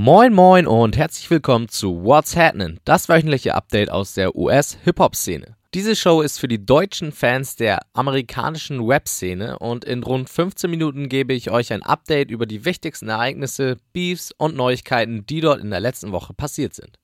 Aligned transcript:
Moin 0.00 0.32
moin 0.32 0.68
und 0.68 0.96
herzlich 0.96 1.28
willkommen 1.28 1.68
zu 1.68 2.04
What's 2.04 2.36
Happening, 2.36 2.78
das 2.84 3.08
wöchentliche 3.08 3.56
Update 3.56 3.90
aus 3.90 4.14
der 4.14 4.36
US-Hip-Hop-Szene. 4.36 5.56
Diese 5.74 5.96
Show 5.96 6.20
ist 6.20 6.38
für 6.38 6.46
die 6.46 6.64
deutschen 6.64 7.10
Fans 7.10 7.56
der 7.56 7.80
amerikanischen 7.94 8.86
Web-Szene 8.86 9.58
und 9.58 9.84
in 9.84 10.04
rund 10.04 10.30
15 10.30 10.70
Minuten 10.70 11.08
gebe 11.08 11.34
ich 11.34 11.50
euch 11.50 11.72
ein 11.72 11.82
Update 11.82 12.30
über 12.30 12.46
die 12.46 12.64
wichtigsten 12.64 13.08
Ereignisse, 13.08 13.78
Beefs 13.92 14.30
und 14.38 14.54
Neuigkeiten, 14.54 15.26
die 15.26 15.40
dort 15.40 15.60
in 15.60 15.70
der 15.70 15.80
letzten 15.80 16.12
Woche 16.12 16.32
passiert 16.32 16.74
sind. 16.74 16.96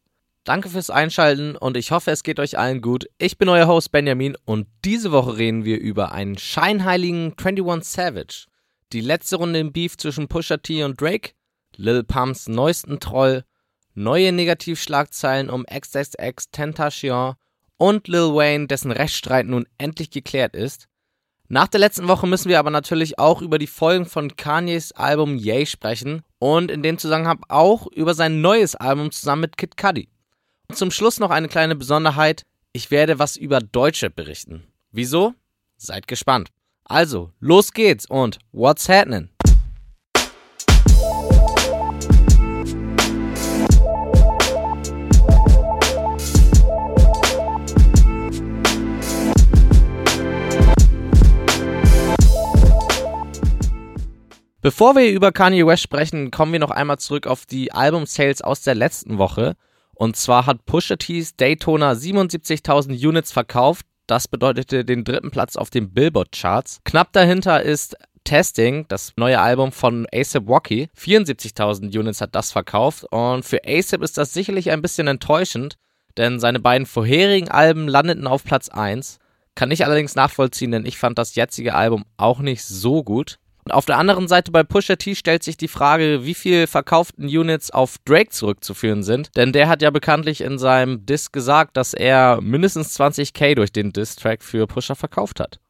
Danke 0.44 0.68
fürs 0.68 0.90
Einschalten 0.90 1.56
und 1.56 1.76
ich 1.76 1.90
hoffe, 1.90 2.12
es 2.12 2.22
geht 2.22 2.38
euch 2.38 2.60
allen 2.60 2.80
gut. 2.80 3.06
Ich 3.18 3.38
bin 3.38 3.48
euer 3.48 3.66
Host 3.66 3.90
Benjamin 3.90 4.36
und 4.44 4.68
diese 4.84 5.10
Woche 5.10 5.36
reden 5.36 5.64
wir 5.64 5.80
über 5.80 6.12
einen 6.12 6.38
scheinheiligen 6.38 7.34
21 7.36 7.92
Savage, 7.92 8.46
die 8.92 9.00
letzte 9.00 9.34
Runde 9.34 9.58
im 9.58 9.72
Beef 9.72 9.96
zwischen 9.96 10.28
Pusha 10.28 10.58
T 10.58 10.84
und 10.84 11.00
Drake, 11.00 11.32
Lil 11.76 12.04
Pumps 12.04 12.48
neuesten 12.48 13.00
Troll, 13.00 13.44
neue 13.94 14.32
Negativschlagzeilen 14.32 15.50
um 15.50 15.64
XXX 15.66 16.50
Tentacion 16.50 17.34
und 17.76 18.08
Lil 18.08 18.34
Wayne, 18.34 18.66
dessen 18.66 18.90
Rechtsstreit 18.90 19.46
nun 19.46 19.66
endlich 19.78 20.10
geklärt 20.10 20.54
ist. 20.54 20.88
Nach 21.48 21.68
der 21.68 21.80
letzten 21.80 22.08
Woche 22.08 22.26
müssen 22.26 22.48
wir 22.48 22.58
aber 22.58 22.70
natürlich 22.70 23.18
auch 23.18 23.42
über 23.42 23.58
die 23.58 23.66
Folgen 23.66 24.06
von 24.06 24.34
Kanyes 24.36 24.92
Album 24.92 25.36
Yay 25.36 25.66
sprechen 25.66 26.22
und 26.38 26.70
in 26.70 26.82
dem 26.82 26.98
Zusammenhang 26.98 27.40
auch 27.48 27.86
über 27.88 28.14
sein 28.14 28.40
neues 28.40 28.74
Album 28.74 29.10
zusammen 29.10 29.42
mit 29.42 29.56
Kid 29.58 29.76
Cudi. 29.76 30.08
Und 30.68 30.76
zum 30.76 30.90
Schluss 30.90 31.20
noch 31.20 31.30
eine 31.30 31.48
kleine 31.48 31.76
Besonderheit. 31.76 32.44
Ich 32.72 32.90
werde 32.90 33.18
was 33.18 33.36
über 33.36 33.60
Deutsche 33.60 34.08
berichten. 34.08 34.64
Wieso? 34.90 35.34
Seid 35.76 36.08
gespannt. 36.08 36.48
Also, 36.84 37.30
los 37.40 37.72
geht's 37.72 38.06
und 38.06 38.38
what's 38.52 38.88
happening? 38.88 39.28
Bevor 54.64 54.96
wir 54.96 55.10
über 55.10 55.30
Kanye 55.30 55.66
West 55.66 55.82
sprechen, 55.82 56.30
kommen 56.30 56.54
wir 56.54 56.58
noch 56.58 56.70
einmal 56.70 56.98
zurück 56.98 57.26
auf 57.26 57.44
die 57.44 57.72
Album-Sales 57.72 58.40
aus 58.40 58.62
der 58.62 58.74
letzten 58.74 59.18
Woche. 59.18 59.56
Und 59.92 60.16
zwar 60.16 60.46
hat 60.46 60.64
Pusha 60.64 60.96
T's 60.96 61.36
Daytona 61.36 61.92
77.000 61.92 63.06
Units 63.06 63.30
verkauft. 63.30 63.84
Das 64.06 64.26
bedeutete 64.26 64.86
den 64.86 65.04
dritten 65.04 65.30
Platz 65.30 65.56
auf 65.56 65.68
den 65.68 65.92
Billboard-Charts. 65.92 66.80
Knapp 66.84 67.12
dahinter 67.12 67.62
ist 67.62 67.94
Testing, 68.24 68.86
das 68.88 69.12
neue 69.18 69.38
Album 69.38 69.70
von 69.70 70.06
ASAP 70.10 70.48
Rocky. 70.48 70.88
74.000 70.98 71.94
Units 71.98 72.22
hat 72.22 72.34
das 72.34 72.50
verkauft. 72.50 73.04
Und 73.10 73.44
für 73.44 73.60
ASAP 73.66 74.00
ist 74.00 74.16
das 74.16 74.32
sicherlich 74.32 74.70
ein 74.70 74.80
bisschen 74.80 75.08
enttäuschend, 75.08 75.76
denn 76.16 76.40
seine 76.40 76.58
beiden 76.58 76.86
vorherigen 76.86 77.50
Alben 77.50 77.86
landeten 77.86 78.26
auf 78.26 78.44
Platz 78.44 78.70
1. 78.70 79.18
Kann 79.56 79.70
ich 79.70 79.84
allerdings 79.84 80.14
nachvollziehen, 80.14 80.70
denn 80.70 80.86
ich 80.86 80.96
fand 80.96 81.18
das 81.18 81.34
jetzige 81.34 81.74
Album 81.74 82.06
auch 82.16 82.38
nicht 82.38 82.64
so 82.64 83.04
gut. 83.04 83.38
Auf 83.70 83.86
der 83.86 83.98
anderen 83.98 84.28
Seite 84.28 84.52
bei 84.52 84.62
Pusha 84.62 84.96
T 84.96 85.14
stellt 85.14 85.42
sich 85.42 85.56
die 85.56 85.68
Frage, 85.68 86.24
wie 86.24 86.34
viel 86.34 86.66
verkauften 86.66 87.24
Units 87.24 87.70
auf 87.70 87.96
Drake 88.04 88.30
zurückzuführen 88.30 89.02
sind. 89.02 89.34
Denn 89.36 89.52
der 89.52 89.68
hat 89.68 89.80
ja 89.80 89.90
bekanntlich 89.90 90.42
in 90.42 90.58
seinem 90.58 91.06
Diss 91.06 91.32
gesagt, 91.32 91.76
dass 91.76 91.94
er 91.94 92.40
mindestens 92.42 92.98
20k 92.98 93.54
durch 93.54 93.72
den 93.72 93.92
Diss-Track 93.92 94.42
für 94.42 94.66
Pusha 94.66 94.94
verkauft 94.94 95.40
hat. 95.40 95.60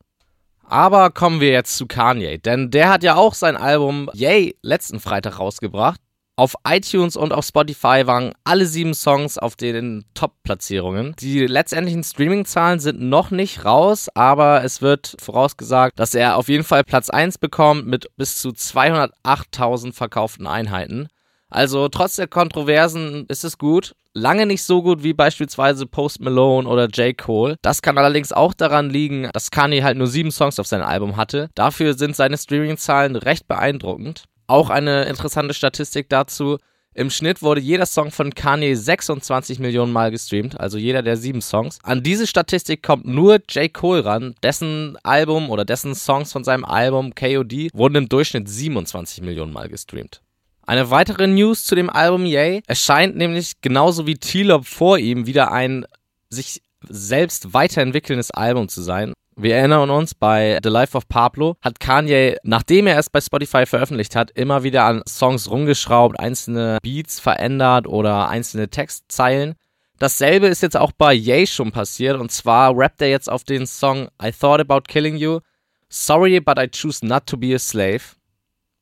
Aber 0.66 1.10
kommen 1.10 1.40
wir 1.40 1.50
jetzt 1.50 1.76
zu 1.76 1.86
Kanye, 1.86 2.38
denn 2.38 2.70
der 2.70 2.88
hat 2.88 3.04
ja 3.04 3.16
auch 3.16 3.34
sein 3.34 3.56
Album 3.56 4.10
Yay 4.14 4.56
letzten 4.62 4.98
Freitag 4.98 5.38
rausgebracht. 5.38 6.00
Auf 6.36 6.56
iTunes 6.66 7.16
und 7.16 7.32
auf 7.32 7.44
Spotify 7.44 8.06
waren 8.06 8.32
alle 8.42 8.66
sieben 8.66 8.94
Songs 8.94 9.38
auf 9.38 9.54
den 9.54 10.04
Top-Platzierungen. 10.14 11.14
Die 11.20 11.46
letztendlichen 11.46 12.02
Streaming-Zahlen 12.02 12.80
sind 12.80 13.00
noch 13.00 13.30
nicht 13.30 13.64
raus, 13.64 14.08
aber 14.14 14.64
es 14.64 14.82
wird 14.82 15.14
vorausgesagt, 15.20 15.96
dass 16.00 16.12
er 16.12 16.36
auf 16.36 16.48
jeden 16.48 16.64
Fall 16.64 16.82
Platz 16.82 17.08
1 17.08 17.38
bekommt 17.38 17.86
mit 17.86 18.08
bis 18.16 18.40
zu 18.40 18.48
208.000 18.48 19.92
verkauften 19.92 20.48
Einheiten. 20.48 21.06
Also 21.50 21.86
trotz 21.88 22.16
der 22.16 22.26
Kontroversen 22.26 23.26
ist 23.28 23.44
es 23.44 23.56
gut. 23.56 23.94
Lange 24.12 24.44
nicht 24.44 24.64
so 24.64 24.82
gut 24.82 25.04
wie 25.04 25.12
beispielsweise 25.12 25.86
Post 25.86 26.20
Malone 26.20 26.68
oder 26.68 26.88
J. 26.88 27.16
Cole. 27.16 27.58
Das 27.62 27.80
kann 27.80 27.96
allerdings 27.96 28.32
auch 28.32 28.54
daran 28.54 28.90
liegen, 28.90 29.30
dass 29.32 29.52
Kanye 29.52 29.84
halt 29.84 29.96
nur 29.96 30.08
sieben 30.08 30.32
Songs 30.32 30.58
auf 30.58 30.66
seinem 30.66 30.84
Album 30.84 31.16
hatte. 31.16 31.48
Dafür 31.54 31.94
sind 31.94 32.16
seine 32.16 32.38
Streaming-Zahlen 32.38 33.14
recht 33.14 33.46
beeindruckend. 33.46 34.24
Auch 34.46 34.70
eine 34.70 35.04
interessante 35.04 35.54
Statistik 35.54 36.08
dazu. 36.08 36.58
Im 36.96 37.10
Schnitt 37.10 37.42
wurde 37.42 37.60
jeder 37.60 37.86
Song 37.86 38.12
von 38.12 38.32
Kanye 38.34 38.76
26 38.76 39.58
Millionen 39.58 39.92
Mal 39.92 40.12
gestreamt, 40.12 40.60
also 40.60 40.78
jeder 40.78 41.02
der 41.02 41.16
sieben 41.16 41.40
Songs. 41.40 41.78
An 41.82 42.04
diese 42.04 42.28
Statistik 42.28 42.84
kommt 42.84 43.04
nur 43.04 43.40
J. 43.48 43.72
Cole 43.72 44.04
ran. 44.04 44.36
Dessen 44.44 44.96
Album 45.02 45.50
oder 45.50 45.64
dessen 45.64 45.96
Songs 45.96 46.32
von 46.32 46.44
seinem 46.44 46.64
Album 46.64 47.12
KOD 47.14 47.70
wurden 47.74 47.96
im 47.96 48.08
Durchschnitt 48.08 48.48
27 48.48 49.24
Millionen 49.24 49.52
Mal 49.52 49.68
gestreamt. 49.68 50.20
Eine 50.66 50.90
weitere 50.90 51.26
News 51.26 51.64
zu 51.64 51.74
dem 51.74 51.90
Album 51.90 52.26
Yay. 52.26 52.62
Es 52.66 52.80
scheint 52.80 53.16
nämlich 53.16 53.60
genauso 53.60 54.06
wie 54.06 54.14
T-Lop 54.14 54.64
vor 54.64 54.98
ihm 54.98 55.26
wieder 55.26 55.50
ein 55.50 55.86
sich 56.30 56.62
selbst 56.88 57.54
weiterentwickelndes 57.54 58.30
Album 58.30 58.68
zu 58.68 58.82
sein. 58.82 59.14
Wir 59.36 59.56
erinnern 59.56 59.90
uns, 59.90 60.14
bei 60.14 60.60
The 60.62 60.68
Life 60.68 60.96
of 60.96 61.08
Pablo 61.08 61.56
hat 61.60 61.80
Kanye, 61.80 62.36
nachdem 62.44 62.86
er 62.86 62.98
es 62.98 63.10
bei 63.10 63.20
Spotify 63.20 63.66
veröffentlicht 63.66 64.14
hat, 64.14 64.30
immer 64.30 64.62
wieder 64.62 64.84
an 64.84 65.02
Songs 65.08 65.50
rumgeschraubt, 65.50 66.20
einzelne 66.20 66.78
Beats 66.82 67.18
verändert 67.18 67.88
oder 67.88 68.28
einzelne 68.28 68.68
Textzeilen. 68.68 69.56
Dasselbe 69.98 70.46
ist 70.46 70.62
jetzt 70.62 70.76
auch 70.76 70.92
bei 70.92 71.12
Ye 71.12 71.48
schon 71.48 71.72
passiert 71.72 72.20
und 72.20 72.30
zwar 72.30 72.76
rappt 72.76 73.02
er 73.02 73.10
jetzt 73.10 73.28
auf 73.28 73.42
den 73.42 73.66
Song 73.66 74.08
I 74.22 74.30
Thought 74.30 74.60
About 74.60 74.82
Killing 74.86 75.16
You. 75.16 75.40
Sorry, 75.88 76.38
but 76.38 76.58
I 76.58 76.68
choose 76.68 77.04
not 77.04 77.26
to 77.26 77.36
be 77.36 77.54
a 77.56 77.58
slave. 77.58 78.02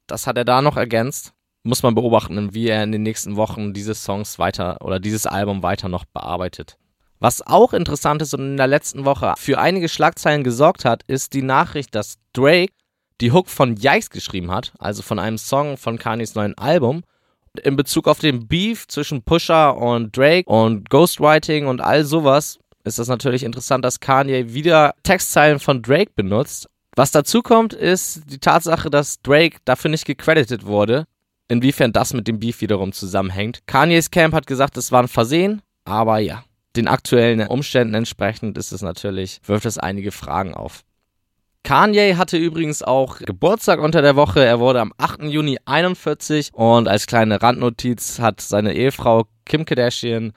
Das 0.07 0.27
hat 0.27 0.37
er 0.37 0.45
da 0.45 0.61
noch 0.61 0.77
ergänzt. 0.77 1.33
Muss 1.63 1.83
man 1.83 1.95
beobachten, 1.95 2.53
wie 2.53 2.69
er 2.69 2.83
in 2.83 2.93
den 2.93 3.03
nächsten 3.03 3.37
Wochen 3.37 3.73
diese 3.73 3.95
Songs 3.95 4.39
weiter 4.39 4.83
oder 4.83 5.01
dieses 5.01 5.27
Album 5.27 5.63
weiter 5.63 5.89
noch 5.89 6.05
bearbeitet. 6.05 6.77
Was 7.23 7.41
auch 7.47 7.73
interessant 7.73 8.21
ist 8.21 8.35
und 8.35 8.41
in 8.41 8.57
der 8.57 8.67
letzten 8.67 9.05
Woche 9.05 9.35
für 9.39 9.61
einige 9.61 9.89
Schlagzeilen 9.89 10.43
gesorgt 10.43 10.85
hat, 10.85 11.05
ist 11.07 11.35
die 11.35 11.43
Nachricht, 11.43 11.95
dass 11.95 12.19
Drake 12.33 12.73
die 13.21 13.31
Hook 13.31 13.49
von 13.49 13.77
Yikes 13.77 14.11
geschrieben 14.11 14.51
hat, 14.51 14.73
also 14.81 15.05
von 15.05 15.21
einem 15.21 15.39
Song 15.39 15.77
von 15.77 16.01
Kanyes 16.01 16.35
neuen 16.35 16.59
Album. 16.59 17.05
In 17.63 17.77
Bezug 17.77 18.09
auf 18.09 18.19
den 18.19 18.49
Beef 18.49 18.89
zwischen 18.89 19.23
Pusher 19.23 19.77
und 19.77 20.17
Drake 20.17 20.51
und 20.51 20.91
Ghostwriting 20.91 21.69
und 21.69 21.81
all 21.81 22.05
sowas 22.05 22.59
ist 22.83 22.99
das 22.99 23.07
natürlich 23.07 23.45
interessant, 23.45 23.85
dass 23.85 24.01
Kanye 24.01 24.53
wieder 24.53 24.93
Textzeilen 25.05 25.61
von 25.61 25.81
Drake 25.81 26.11
benutzt. 26.17 26.69
Was 26.97 27.13
dazu 27.13 27.41
kommt, 27.41 27.73
ist 27.73 28.23
die 28.33 28.39
Tatsache, 28.39 28.91
dass 28.91 29.23
Drake 29.23 29.59
dafür 29.65 29.93
nicht 29.93 30.07
gecredited 30.07 30.67
wurde. 30.67 31.05
Inwiefern 31.47 31.93
das 31.93 32.15
mit 32.15 32.27
dem 32.27 32.41
Beef 32.41 32.61
wiederum 32.63 32.91
zusammenhängt. 32.91 33.61
Kanye's 33.69 34.11
Camp 34.11 34.35
hat 34.35 34.49
gesagt, 34.49 34.77
es 34.77 34.91
war 34.91 35.05
ein 35.05 35.09
Versehen, 35.09 35.63
aber 35.85 36.19
ja 36.19 36.43
den 36.77 36.89
aktuellen 36.89 37.47
Umständen 37.47 37.95
entsprechend 37.95 38.57
ist 38.59 38.73
es 38.73 38.83
natürlich, 38.83 39.41
wirft 39.45 39.67
es 39.67 39.79
einige 39.79 40.13
Fragen 40.13 40.55
auf. 40.55 40.85
Kanye 41.65 42.17
hatte 42.17 42.37
übrigens 42.37 42.83
auch 42.83 43.19
Geburtstag 43.19 43.79
unter 43.81 44.03
der 44.03 44.17
Woche. 44.17 44.45
Er 44.45 44.59
wurde 44.59 44.81
am 44.81 44.93
8. 44.99 45.25
Juni 45.25 45.59
41 45.65 46.51
und 46.53 46.89
als 46.89 47.07
kleine 47.07 47.41
Randnotiz 47.41 48.19
hat 48.19 48.41
seine 48.41 48.75
Ehefrau 48.75 49.27
Kim 49.45 49.65
Kardashian 49.65 50.33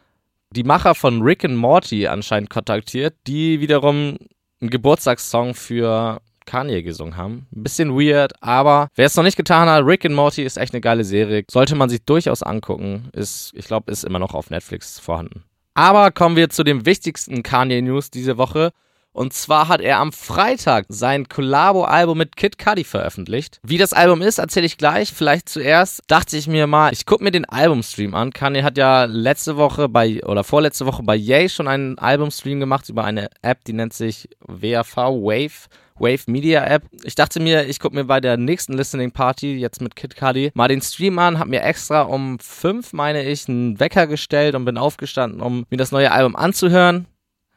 die 0.51 0.63
Macher 0.63 0.94
von 0.94 1.22
Rick 1.22 1.44
and 1.44 1.57
Morty 1.57 2.07
anscheinend 2.07 2.50
kontaktiert, 2.50 3.16
die 3.28 3.59
wiederum 3.59 4.18
einen 4.62 4.69
Geburtstagssong 4.69 5.56
für 5.56 6.22
Kanye 6.45 6.84
gesungen 6.84 7.18
haben. 7.18 7.47
Ein 7.56 7.63
bisschen 7.63 7.95
weird, 7.95 8.34
aber 8.41 8.90
wer 8.95 9.07
es 9.07 9.16
noch 9.16 9.24
nicht 9.24 9.35
getan 9.35 9.68
hat, 9.68 9.84
Rick 9.84 10.06
and 10.06 10.16
Morty 10.16 10.44
ist 10.44 10.57
echt 10.57 10.74
eine 10.74 10.81
geile 10.81 11.03
Serie. 11.03 11.44
Sollte 11.50 11.75
man 11.75 11.90
sich 11.90 12.03
durchaus 12.03 12.44
angucken. 12.44 13.09
Ist, 13.13 13.51
ich 13.56 13.66
glaube, 13.66 13.91
ist 13.91 14.04
immer 14.06 14.19
noch 14.19 14.36
auf 14.36 14.51
Netflix 14.51 15.00
vorhanden. 15.00 15.44
Aber 15.75 16.12
kommen 16.12 16.38
wir 16.38 16.50
zu 16.50 16.63
dem 16.63 16.86
wichtigsten 16.86 17.44
Kanye 17.44 17.81
News 17.81 18.10
diese 18.10 18.38
Woche. 18.38 18.72
Und 19.12 19.33
zwar 19.33 19.68
hat 19.68 19.80
er 19.80 20.00
am 20.00 20.12
Freitag 20.12 20.86
sein 20.89 21.30
Collabo-Album 21.30 22.18
mit 22.18 22.36
Kid 22.36 22.57
Cudi 22.57 22.83
veröffentlicht. 22.83 23.60
Wie 23.63 23.77
das 23.77 23.94
Album 23.94 24.22
ist, 24.22 24.39
erzähle 24.39 24.66
ich 24.66 24.77
gleich. 24.77 25.13
Vielleicht 25.13 25.48
zuerst 25.48 26.01
dachte 26.07 26.36
ich 26.36 26.48
mir 26.48 26.68
mal, 26.68 26.92
ich 26.92 27.06
gucke 27.06 27.24
mir 27.24 27.31
den 27.31 27.45
Albumstream 27.45 28.13
an. 28.13 28.31
Kanye 28.31 28.63
hat 28.63 28.77
ja 28.77 29.06
letzte 29.06 29.57
Woche 29.57 29.88
bei, 29.88 30.22
oder 30.25 30.44
vorletzte 30.44 30.86
Woche 30.86 31.04
bei 31.04 31.16
Yay 31.16 31.48
schon 31.50 31.68
einen 31.68 31.98
Albumstream 31.98 32.60
gemacht 32.60 32.89
über 32.89 33.04
eine 33.04 33.30
App, 33.42 33.63
die 33.66 33.74
nennt 33.74 33.94
sich 33.94 34.30
WAV, 34.39 34.95
Wave. 34.95 35.68
Wave 36.00 36.24
Media 36.27 36.65
App. 36.65 36.83
Ich 37.03 37.15
dachte 37.15 37.39
mir, 37.39 37.68
ich 37.68 37.80
gucke 37.80 37.95
mir 37.95 38.06
bei 38.06 38.19
der 38.19 38.38
nächsten 38.38 38.74
Listening 38.74 39.12
Party, 39.12 39.56
jetzt 39.56 39.81
mit 39.81 39.95
Kid 39.95 40.15
Cudi, 40.15 40.51
mal 40.53 40.68
den 40.68 40.81
Stream 40.81 41.19
an, 41.19 41.39
habe 41.39 41.50
mir 41.50 41.62
extra 41.62 42.01
um 42.01 42.39
fünf, 42.39 42.94
meine 42.94 43.24
ich, 43.24 43.47
einen 43.47 43.80
Wecker 43.80 44.07
gestellt 44.07 44.56
und 44.56 44.65
bin 44.65 44.77
aufgestanden, 44.77 45.42
um 45.42 45.65
mir 45.69 45.77
das 45.77 45.92
neue 45.92 46.12
Album 46.12 46.36
anzuhören. 46.36 47.07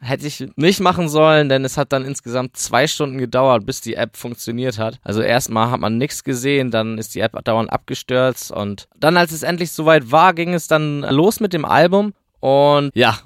Hätte 0.00 0.28
ich 0.28 0.46
nicht 0.54 0.78
machen 0.78 1.08
sollen, 1.08 1.48
denn 1.48 1.64
es 1.64 1.76
hat 1.76 1.92
dann 1.92 2.04
insgesamt 2.04 2.56
zwei 2.56 2.86
Stunden 2.86 3.18
gedauert, 3.18 3.66
bis 3.66 3.80
die 3.80 3.94
App 3.94 4.16
funktioniert 4.16 4.78
hat. 4.78 5.00
Also 5.02 5.22
erstmal 5.22 5.72
hat 5.72 5.80
man 5.80 5.98
nichts 5.98 6.22
gesehen, 6.22 6.70
dann 6.70 6.98
ist 6.98 7.16
die 7.16 7.20
App 7.20 7.36
dauernd 7.44 7.72
abgestürzt 7.72 8.52
und 8.52 8.86
dann, 8.96 9.16
als 9.16 9.32
es 9.32 9.42
endlich 9.42 9.72
soweit 9.72 10.12
war, 10.12 10.34
ging 10.34 10.54
es 10.54 10.68
dann 10.68 11.00
los 11.00 11.40
mit 11.40 11.52
dem 11.52 11.64
Album 11.64 12.12
und 12.38 12.92
ja, 12.94 13.18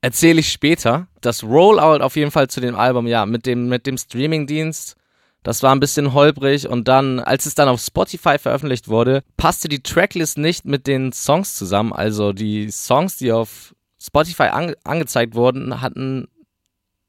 erzähle 0.00 0.40
ich 0.40 0.50
später. 0.50 1.08
Das 1.20 1.42
Rollout 1.42 2.02
auf 2.02 2.16
jeden 2.16 2.30
Fall 2.30 2.48
zu 2.48 2.60
dem 2.60 2.74
Album, 2.74 3.06
ja, 3.06 3.26
mit 3.26 3.46
dem, 3.46 3.68
mit 3.68 3.86
dem 3.86 3.98
Streamingdienst. 3.98 4.96
Das 5.42 5.62
war 5.62 5.74
ein 5.74 5.80
bisschen 5.80 6.12
holprig 6.12 6.68
und 6.68 6.86
dann, 6.86 7.18
als 7.18 7.46
es 7.46 7.54
dann 7.54 7.68
auf 7.68 7.80
Spotify 7.80 8.38
veröffentlicht 8.38 8.88
wurde, 8.88 9.22
passte 9.38 9.68
die 9.68 9.82
Tracklist 9.82 10.36
nicht 10.36 10.66
mit 10.66 10.86
den 10.86 11.12
Songs 11.12 11.54
zusammen. 11.54 11.94
Also 11.94 12.34
die 12.34 12.70
Songs, 12.70 13.16
die 13.16 13.32
auf 13.32 13.74
Spotify 13.98 14.44
ange 14.44 14.76
angezeigt 14.84 15.34
wurden, 15.34 15.80
hatten 15.80 16.28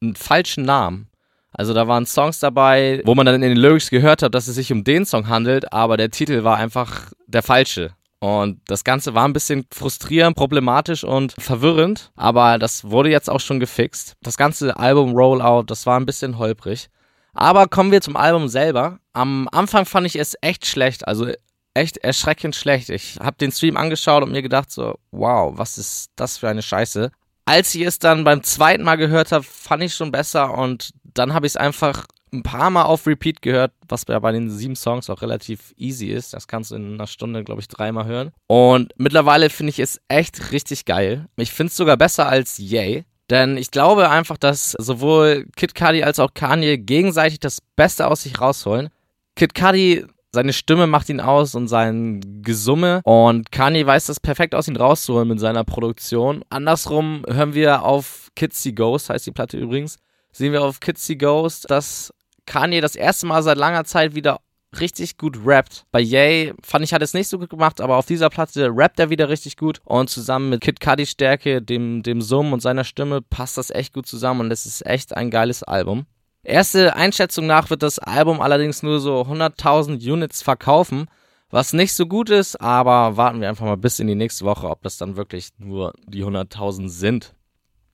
einen 0.01 0.15
falschen 0.15 0.63
Namen. 0.63 1.09
Also 1.51 1.73
da 1.73 1.89
waren 1.89 2.05
Songs 2.05 2.39
dabei, 2.39 3.01
wo 3.05 3.13
man 3.15 3.25
dann 3.25 3.35
in 3.35 3.41
den 3.41 3.57
Lyrics 3.57 3.89
gehört 3.89 4.23
hat, 4.23 4.33
dass 4.33 4.47
es 4.47 4.55
sich 4.55 4.71
um 4.71 4.85
den 4.85 5.05
Song 5.05 5.27
handelt, 5.27 5.73
aber 5.73 5.97
der 5.97 6.09
Titel 6.09 6.45
war 6.45 6.55
einfach 6.55 7.11
der 7.27 7.43
falsche. 7.43 7.93
Und 8.21 8.62
das 8.68 8.83
Ganze 8.83 9.15
war 9.15 9.27
ein 9.27 9.33
bisschen 9.33 9.65
frustrierend, 9.73 10.38
problematisch 10.38 11.03
und 11.03 11.33
verwirrend, 11.39 12.12
aber 12.15 12.59
das 12.59 12.83
wurde 12.83 13.09
jetzt 13.09 13.31
auch 13.31 13.39
schon 13.39 13.59
gefixt. 13.59 14.15
Das 14.21 14.38
ganze 14.38 14.77
Album-Rollout, 14.77 15.63
das 15.63 15.88
war 15.88 16.00
ein 16.00 16.06
bisschen 16.06 16.38
holprig. 16.38 16.89
Aber 17.33 17.68
kommen 17.68 17.91
wir 17.91 18.01
zum 18.01 18.15
Album 18.15 18.47
selber. 18.47 19.00
Am 19.13 19.50
Anfang 19.51 19.85
fand 19.85 20.06
ich 20.06 20.18
es 20.18 20.35
echt 20.41 20.68
schlecht, 20.68 21.07
also 21.07 21.31
echt 21.73 21.97
erschreckend 21.97 22.56
schlecht. 22.56 22.89
Ich 22.89 23.18
habe 23.19 23.38
den 23.38 23.51
Stream 23.51 23.75
angeschaut 23.75 24.21
und 24.21 24.31
mir 24.31 24.44
gedacht 24.44 24.69
so, 24.69 25.00
wow, 25.09 25.53
was 25.57 25.79
ist 25.79 26.12
das 26.15 26.38
für 26.38 26.47
eine 26.47 26.62
Scheiße. 26.62 27.12
Als 27.45 27.74
ich 27.74 27.81
es 27.81 27.97
dann 27.97 28.24
beim 28.24 28.44
zweiten 28.44 28.83
Mal 28.83 28.97
gehört 28.97 29.31
habe, 29.31 29.44
fand 29.44 29.81
ich 29.81 29.95
schon 29.95 30.12
besser 30.12 30.56
und 30.56 30.91
dann 31.03 31.33
habe 31.33 31.47
ich 31.47 31.53
es 31.53 31.57
einfach 31.57 32.06
ein 32.33 32.44
paar 32.44 32.69
Mal 32.69 32.83
auf 32.83 33.07
Repeat 33.07 33.42
gehört, 33.42 33.74
was 33.88 34.06
bei 34.06 34.31
den 34.31 34.50
sieben 34.50 34.75
Songs 34.75 35.10
auch 35.10 35.22
relativ 35.22 35.74
easy 35.78 36.07
ist. 36.07 36.33
Das 36.33 36.48
kannst 36.48 36.72
du 36.72 36.75
in 36.75 36.94
einer 36.94 37.07
Stunde, 37.07 37.44
glaube 37.44 37.62
ich, 37.62 37.68
dreimal 37.68 38.06
hören. 38.06 38.31
Und 38.48 38.94
mittlerweile 38.98 39.50
finde 39.50 39.72
ich 39.72 39.80
es 39.80 40.00
echt 40.07 40.51
richtig 40.51 40.86
geil. 40.86 41.28
Ich 41.36 41.51
finde 41.51 41.72
es 41.72 41.78
sogar 41.78 41.98
besser 41.98 42.28
als 42.28 42.57
Yay. 42.57 43.06
Denn 43.30 43.56
ich 43.56 43.72
glaube 43.72 44.10
einfach, 44.10 44.38
dass 44.38 44.72
sowohl 44.72 45.48
Kid 45.56 45.74
Cudi 45.74 46.04
als 46.04 46.19
auch 46.19 46.33
Kanye 46.33 46.78
gegenseitig 46.78 47.39
das 47.39 47.60
Beste 47.75 48.07
aus 48.07 48.24
sich 48.24 48.39
rausholen. 48.42 48.89
Kid 49.36 49.56
Cudi 49.56 50.06
seine 50.34 50.54
Stimme 50.54 50.88
macht 50.88 51.10
ihn 51.10 51.19
aus 51.19 51.56
und 51.56 51.68
sein 51.68 52.22
Gesumme. 52.42 53.01
Und 53.04 53.51
Kanye 53.51 53.86
weiß 53.86 54.06
das 54.06 54.19
perfekt 54.19 54.56
aus, 54.56 54.68
ihn 54.68 54.77
rauszuholen 54.77 55.27
mit 55.27 55.39
seiner 55.39 55.63
Produktion. 55.63 56.44
Andersrum 56.50 57.24
hören 57.27 57.54
wir 57.54 57.84
auf 57.84 58.30
Kids 58.36 58.63
See 58.63 58.72
Ghost, 58.72 59.10
heißt 59.10 59.27
die 59.27 59.31
Platte 59.31 59.57
übrigens, 59.57 59.98
sehen 60.31 60.54
wir 60.54 60.63
auf 60.63 60.80
Kids 60.80 61.06
See 61.06 61.16
Ghost, 61.16 61.69
dass 61.69 62.13
Kanye 62.51 62.81
das 62.81 62.98
erste 62.98 63.27
Mal 63.27 63.44
seit 63.44 63.57
langer 63.57 63.86
Zeit 63.86 64.13
wieder 64.13 64.42
richtig 64.77 65.18
gut 65.18 65.38
rappt. 65.45 65.86
Bei 65.92 66.01
Yay 66.01 66.53
fand 66.62 66.83
ich, 66.83 66.94
hat 66.94 67.01
es 67.01 67.13
nicht 67.13 67.30
so 67.30 67.39
gut 67.39 67.50
gemacht, 67.50 67.80
aber 67.80 67.95
auf 67.95 68.06
dieser 68.06 68.30
Platte 68.30 68.69
rappt 68.74 69.00
er 69.00 69.09
wieder 69.09 69.30
richtig 69.30 69.56
gut. 69.56 69.80
Und 69.86 70.09
zusammen 70.09 70.50
mit 70.50 70.59
Kid 70.59 70.81
Cudi 70.81 71.06
Stärke, 71.06 71.62
dem, 71.62 72.03
dem 72.03 72.21
Summen 72.21 72.51
und 72.51 72.62
seiner 72.62 72.83
Stimme 72.83 73.21
passt 73.21 73.57
das 73.57 73.69
echt 73.69 73.94
gut 73.94 74.06
zusammen 74.06 74.42
und 74.42 74.51
es 74.51 74.65
ist 74.65 74.86
echt 74.86 75.15
ein 75.15 75.31
geiles 75.31 75.63
Album. 75.63 76.06
Erste 76.44 76.94
Einschätzung 76.94 77.45
nach 77.45 77.69
wird 77.69 77.83
das 77.83 78.00
Album 78.00 78.42
allerdings 78.42 78.83
nur 78.83 79.00
so 79.00 79.21
100.000 79.21 80.12
Units 80.12 80.42
verkaufen, 80.42 81.06
was 81.51 81.71
nicht 81.71 81.94
so 81.94 82.06
gut 82.06 82.30
ist, 82.30 82.59
aber 82.59 83.15
warten 83.15 83.39
wir 83.39 83.48
einfach 83.48 83.65
mal 83.65 83.77
bis 83.77 84.00
in 84.00 84.07
die 84.07 84.15
nächste 84.15 84.44
Woche, 84.44 84.69
ob 84.69 84.81
das 84.81 84.98
dann 84.98 85.15
wirklich 85.15 85.50
nur 85.57 85.94
die 86.06 86.25
100.000 86.25 86.89
sind. 86.89 87.33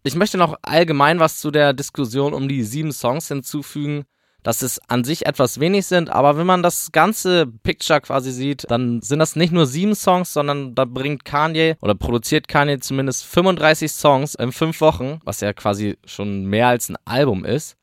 Ich 0.01 0.15
möchte 0.15 0.37
noch 0.39 0.57
allgemein 0.63 1.19
was 1.19 1.39
zu 1.39 1.51
der 1.51 1.73
Diskussion 1.73 2.33
um 2.33 2.47
die 2.47 2.63
sieben 2.63 2.91
Songs 2.91 3.27
hinzufügen, 3.27 4.05
dass 4.43 4.61
es 4.61 4.79
an 4.87 5.03
sich 5.03 5.25
etwas 5.25 5.59
wenig 5.59 5.85
sind, 5.87 6.09
aber 6.09 6.37
wenn 6.37 6.45
man 6.45 6.63
das 6.63 6.91
ganze 6.91 7.47
Picture 7.47 8.01
quasi 8.01 8.31
sieht, 8.31 8.65
dann 8.69 9.01
sind 9.01 9.19
das 9.19 9.35
nicht 9.35 9.51
nur 9.51 9.65
sieben 9.65 9.95
Songs, 9.95 10.31
sondern 10.33 10.75
da 10.75 10.85
bringt 10.85 11.25
Kanye 11.25 11.75
oder 11.81 11.95
produziert 11.95 12.47
Kanye 12.47 12.79
zumindest 12.79 13.25
35 13.25 13.91
Songs 13.91 14.35
in 14.35 14.51
fünf 14.51 14.79
Wochen, 14.81 15.19
was 15.23 15.41
ja 15.41 15.53
quasi 15.53 15.97
schon 16.05 16.45
mehr 16.45 16.67
als 16.67 16.89
ein 16.89 16.97
Album 17.05 17.43
ist 17.43 17.77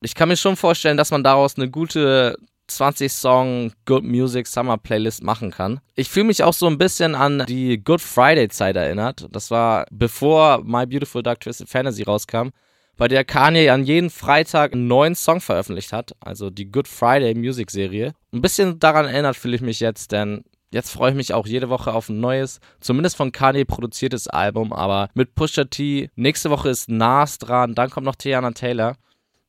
ich 0.00 0.14
kann 0.14 0.28
mir 0.28 0.36
schon 0.36 0.56
vorstellen, 0.56 0.96
dass 0.96 1.10
man 1.10 1.24
daraus 1.24 1.56
eine 1.56 1.70
gute 1.70 2.36
20 2.68 3.10
Song 3.10 3.72
Good 3.86 4.04
Music 4.04 4.46
Summer 4.46 4.76
Playlist 4.76 5.22
machen 5.22 5.50
kann. 5.50 5.80
Ich 5.94 6.10
fühle 6.10 6.26
mich 6.26 6.42
auch 6.42 6.52
so 6.52 6.66
ein 6.66 6.78
bisschen 6.78 7.14
an 7.14 7.44
die 7.48 7.82
Good 7.82 8.00
Friday 8.00 8.48
Zeit 8.48 8.76
erinnert. 8.76 9.26
Das 9.32 9.50
war 9.50 9.86
bevor 9.90 10.62
My 10.64 10.86
Beautiful 10.86 11.22
Dark 11.22 11.40
Twisted 11.40 11.68
Fantasy 11.68 12.02
rauskam, 12.02 12.50
bei 12.98 13.08
der 13.08 13.24
Kanye 13.24 13.70
an 13.70 13.84
jeden 13.84 14.10
Freitag 14.10 14.74
einen 14.74 14.88
neuen 14.88 15.14
Song 15.14 15.40
veröffentlicht 15.40 15.92
hat, 15.92 16.14
also 16.20 16.50
die 16.50 16.70
Good 16.70 16.88
Friday 16.88 17.34
Music 17.34 17.70
Serie. 17.70 18.12
Ein 18.32 18.42
bisschen 18.42 18.78
daran 18.80 19.06
erinnert 19.06 19.36
fühle 19.36 19.54
ich 19.54 19.62
mich 19.62 19.80
jetzt, 19.80 20.10
denn 20.12 20.44
jetzt 20.72 20.90
freue 20.90 21.12
ich 21.12 21.16
mich 21.16 21.32
auch 21.32 21.46
jede 21.46 21.70
Woche 21.70 21.94
auf 21.94 22.08
ein 22.08 22.20
neues, 22.20 22.60
zumindest 22.80 23.16
von 23.16 23.32
Kanye 23.32 23.64
produziertes 23.64 24.26
Album, 24.26 24.72
aber 24.72 25.08
mit 25.14 25.36
Pusha 25.36 25.64
T. 25.64 26.10
Nächste 26.16 26.50
Woche 26.50 26.68
ist 26.68 26.90
Nas 26.90 27.38
dran, 27.38 27.74
dann 27.74 27.88
kommt 27.88 28.04
noch 28.04 28.16
Tiana 28.16 28.50
Taylor. 28.50 28.96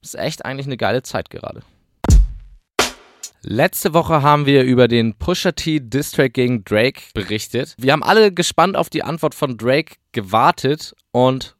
Ist 0.02 0.16
echt 0.16 0.45
eigentlich 0.45 0.68
eine 0.68 0.78
geile 0.78 1.02
Zeit 1.02 1.30
gerade. 1.30 1.62
Letzte 3.42 3.94
Woche 3.94 4.22
haben 4.22 4.45
wir 4.45 4.63
über 4.63 4.88
den 4.88 5.16
Pusha 5.16 5.54
T 5.54 5.80
Distrack 5.80 6.34
gegen 6.34 6.63
Drake 6.66 7.02
berichtet. 7.13 7.74
Wir 7.80 7.94
haben 7.94 8.04
alle 8.04 8.31
gespannt 8.31 8.78
auf 8.78 8.90
die 8.90 9.04
Antwort 9.04 9.34
von 9.34 9.57
Drake 9.57 9.95
gewartet 10.12 10.94
und 11.12 11.56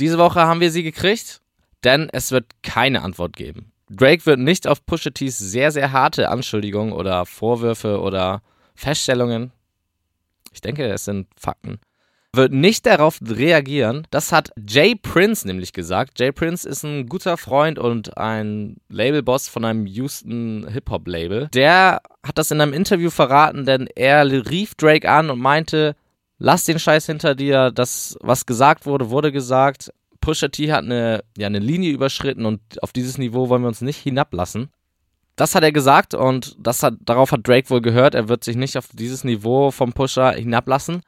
diese 0.00 0.18
Woche 0.18 0.40
haben 0.40 0.60
wir 0.60 0.70
sie 0.70 0.82
gekriegt, 0.82 1.40
denn 1.84 2.08
es 2.12 2.32
wird 2.32 2.46
keine 2.62 3.02
Antwort 3.02 3.36
geben. 3.36 3.72
Drake 3.90 4.24
wird 4.26 4.38
nicht 4.38 4.66
auf 4.66 4.84
Pusha 4.86 5.10
T's 5.10 5.38
sehr, 5.38 5.72
sehr 5.72 5.92
harte 5.92 6.28
Anschuldigungen 6.28 6.92
oder 6.92 7.26
Vorwürfe 7.26 8.00
oder 8.00 8.42
Feststellungen, 8.74 9.52
ich 10.52 10.60
denke, 10.60 10.86
es 10.86 11.04
sind 11.04 11.28
Fakten, 11.36 11.78
wird 12.32 12.52
nicht 12.52 12.86
darauf 12.86 13.18
reagieren. 13.22 14.06
Das 14.10 14.32
hat 14.32 14.52
Jay 14.68 14.94
Prince 14.94 15.46
nämlich 15.46 15.72
gesagt. 15.72 16.18
Jay 16.20 16.32
Prince 16.32 16.68
ist 16.68 16.84
ein 16.84 17.06
guter 17.06 17.36
Freund 17.36 17.78
und 17.78 18.16
ein 18.16 18.76
Labelboss 18.88 19.48
von 19.48 19.64
einem 19.64 19.86
Houston 19.86 20.66
Hip-Hop-Label. 20.68 21.48
Der 21.54 22.00
hat 22.24 22.38
das 22.38 22.50
in 22.50 22.60
einem 22.60 22.72
Interview 22.72 23.10
verraten, 23.10 23.64
denn 23.64 23.88
er 23.94 24.24
rief 24.26 24.74
Drake 24.76 25.10
an 25.10 25.30
und 25.30 25.40
meinte, 25.40 25.96
lass 26.40 26.64
den 26.64 26.80
Scheiß 26.80 27.06
hinter 27.06 27.36
dir, 27.36 27.70
das, 27.70 28.18
was 28.20 28.46
gesagt 28.46 28.86
wurde, 28.86 29.10
wurde 29.10 29.30
gesagt. 29.30 29.92
Pusha 30.20 30.48
T 30.48 30.72
hat 30.72 30.84
eine, 30.84 31.22
ja, 31.38 31.46
eine 31.46 31.60
Linie 31.60 31.92
überschritten 31.92 32.44
und 32.44 32.60
auf 32.82 32.92
dieses 32.92 33.16
Niveau 33.16 33.48
wollen 33.48 33.62
wir 33.62 33.68
uns 33.68 33.80
nicht 33.80 33.98
hinablassen. 33.98 34.70
Das 35.36 35.54
hat 35.54 35.62
er 35.62 35.72
gesagt 35.72 36.14
und 36.14 36.56
das 36.58 36.82
hat, 36.82 36.94
darauf 37.00 37.30
hat 37.30 37.46
Drake 37.46 37.70
wohl 37.70 37.80
gehört. 37.80 38.14
Er 38.14 38.28
wird 38.28 38.42
sich 38.42 38.56
nicht 38.56 38.76
auf 38.76 38.88
dieses 38.92 39.22
Niveau 39.22 39.70
vom 39.70 39.92
Pusher 39.92 40.32
hinablassen 40.32 41.02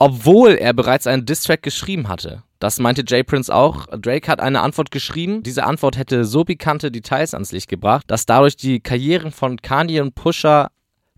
obwohl 0.00 0.52
er 0.52 0.72
bereits 0.72 1.06
einen 1.06 1.26
Distrack 1.26 1.62
geschrieben 1.62 2.08
hatte. 2.08 2.42
Das 2.58 2.78
meinte 2.78 3.04
Jay 3.06 3.22
Prince 3.22 3.54
auch. 3.54 3.86
Drake 3.86 4.28
hat 4.28 4.40
eine 4.40 4.62
Antwort 4.62 4.90
geschrieben. 4.90 5.42
Diese 5.42 5.64
Antwort 5.64 5.98
hätte 5.98 6.24
so 6.24 6.42
pikante 6.42 6.90
Details 6.90 7.34
ans 7.34 7.52
Licht 7.52 7.68
gebracht, 7.68 8.04
dass 8.08 8.24
dadurch 8.24 8.56
die 8.56 8.80
Karrieren 8.80 9.30
von 9.30 9.60
Kanye 9.60 10.00
und 10.00 10.14
Pusher 10.14 10.70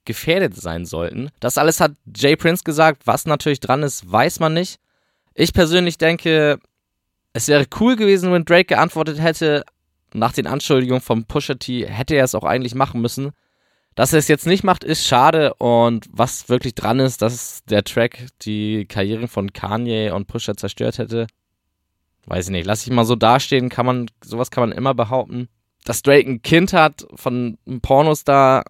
gefährdet 0.04 0.54
sein 0.56 0.84
sollten. 0.84 1.30
Das 1.40 1.58
alles 1.58 1.80
hat 1.80 1.92
Jay 2.16 2.36
Prince 2.36 2.64
gesagt. 2.64 3.06
Was 3.06 3.26
natürlich 3.26 3.60
dran 3.60 3.82
ist, 3.82 4.10
weiß 4.10 4.40
man 4.40 4.54
nicht. 4.54 4.78
Ich 5.34 5.52
persönlich 5.52 5.98
denke, 5.98 6.58
es 7.32 7.48
wäre 7.48 7.66
cool 7.80 7.96
gewesen, 7.96 8.32
wenn 8.32 8.44
Drake 8.44 8.66
geantwortet 8.66 9.20
hätte. 9.20 9.64
Nach 10.14 10.32
den 10.32 10.46
Anschuldigungen 10.46 11.00
von 11.00 11.24
Pusha 11.24 11.54
T 11.54 11.86
hätte 11.86 12.14
er 12.14 12.24
es 12.24 12.34
auch 12.34 12.44
eigentlich 12.44 12.74
machen 12.74 13.00
müssen. 13.00 13.32
Dass 13.94 14.12
er 14.12 14.18
es 14.18 14.28
jetzt 14.28 14.46
nicht 14.46 14.64
macht, 14.64 14.84
ist 14.84 15.06
schade 15.06 15.54
und 15.54 16.06
was 16.10 16.48
wirklich 16.48 16.74
dran 16.74 16.98
ist, 16.98 17.20
dass 17.20 17.62
der 17.64 17.84
Track 17.84 18.26
die 18.42 18.86
Karrieren 18.86 19.28
von 19.28 19.52
Kanye 19.52 20.10
und 20.10 20.26
Pusha 20.26 20.56
zerstört 20.56 20.98
hätte, 20.98 21.26
weiß 22.26 22.46
ich 22.46 22.52
nicht. 22.52 22.66
Lass 22.66 22.86
ich 22.86 22.92
mal 22.92 23.04
so 23.04 23.16
dastehen, 23.16 23.68
kann 23.68 23.86
man, 23.86 24.10
sowas 24.24 24.50
kann 24.50 24.68
man 24.68 24.76
immer 24.76 24.94
behaupten. 24.94 25.48
Dass 25.84 26.02
Drake 26.02 26.28
ein 26.28 26.42
Kind 26.42 26.72
hat 26.72 27.06
von 27.14 27.58
einem 27.66 27.80
Pornostar 27.80 28.64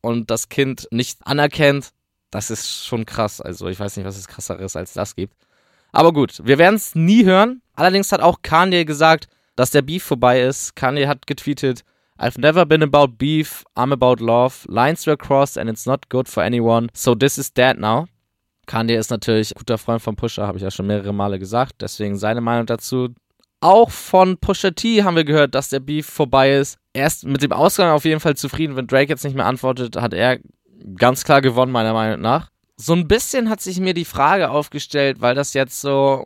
und 0.00 0.30
das 0.30 0.48
Kind 0.48 0.88
nicht 0.90 1.18
anerkennt, 1.26 1.90
das 2.30 2.50
ist 2.50 2.84
schon 2.84 3.06
krass. 3.06 3.40
Also 3.40 3.68
ich 3.68 3.80
weiß 3.80 3.96
nicht, 3.96 4.06
was 4.06 4.16
es 4.16 4.28
krasseres 4.28 4.76
als 4.76 4.92
das 4.92 5.16
gibt. 5.16 5.34
Aber 5.92 6.12
gut, 6.12 6.40
wir 6.44 6.58
werden 6.58 6.76
es 6.76 6.94
nie 6.94 7.24
hören. 7.24 7.62
Allerdings 7.74 8.12
hat 8.12 8.20
auch 8.20 8.42
Kanye 8.42 8.84
gesagt, 8.84 9.28
dass 9.56 9.70
der 9.70 9.82
Beef 9.82 10.04
vorbei 10.04 10.42
ist. 10.42 10.76
Kanye 10.76 11.06
hat 11.06 11.26
getweetet, 11.26 11.84
I've 12.18 12.38
never 12.40 12.66
been 12.66 12.82
about 12.82 13.16
beef, 13.16 13.64
I'm 13.76 13.92
about 13.92 14.22
love. 14.22 14.66
Lines 14.68 15.06
were 15.06 15.16
crossed 15.16 15.56
and 15.56 15.70
it's 15.70 15.86
not 15.86 16.08
good 16.10 16.28
for 16.28 16.42
anyone. 16.42 16.88
So 16.92 17.14
this 17.14 17.38
is 17.38 17.52
dead 17.52 17.78
now. 17.78 18.06
Kanye 18.66 18.96
ist 18.96 19.10
natürlich 19.10 19.52
ein 19.52 19.58
guter 19.58 19.78
Freund 19.78 20.02
von 20.02 20.16
Pusha, 20.16 20.46
habe 20.46 20.58
ich 20.58 20.64
ja 20.64 20.70
schon 20.70 20.86
mehrere 20.86 21.14
Male 21.14 21.38
gesagt. 21.38 21.80
Deswegen 21.80 22.18
seine 22.18 22.40
Meinung 22.40 22.66
dazu. 22.66 23.14
Auch 23.60 23.90
von 23.90 24.38
Pusha 24.38 24.70
T 24.70 25.02
haben 25.02 25.16
wir 25.16 25.24
gehört, 25.24 25.54
dass 25.54 25.68
der 25.68 25.80
Beef 25.80 26.06
vorbei 26.06 26.54
ist. 26.54 26.78
Er 26.92 27.06
ist 27.06 27.24
mit 27.24 27.42
dem 27.42 27.52
Ausgang 27.52 27.90
auf 27.90 28.04
jeden 28.04 28.20
Fall 28.20 28.36
zufrieden. 28.36 28.76
Wenn 28.76 28.86
Drake 28.86 29.10
jetzt 29.10 29.24
nicht 29.24 29.34
mehr 29.34 29.46
antwortet, 29.46 29.96
hat 29.96 30.14
er 30.14 30.38
ganz 30.96 31.24
klar 31.24 31.40
gewonnen, 31.40 31.72
meiner 31.72 31.92
Meinung 31.92 32.20
nach. 32.20 32.50
So 32.76 32.92
ein 32.92 33.08
bisschen 33.08 33.50
hat 33.50 33.60
sich 33.60 33.80
mir 33.80 33.94
die 33.94 34.04
Frage 34.04 34.50
aufgestellt, 34.50 35.20
weil 35.20 35.34
das 35.34 35.54
jetzt 35.54 35.80
so 35.80 36.24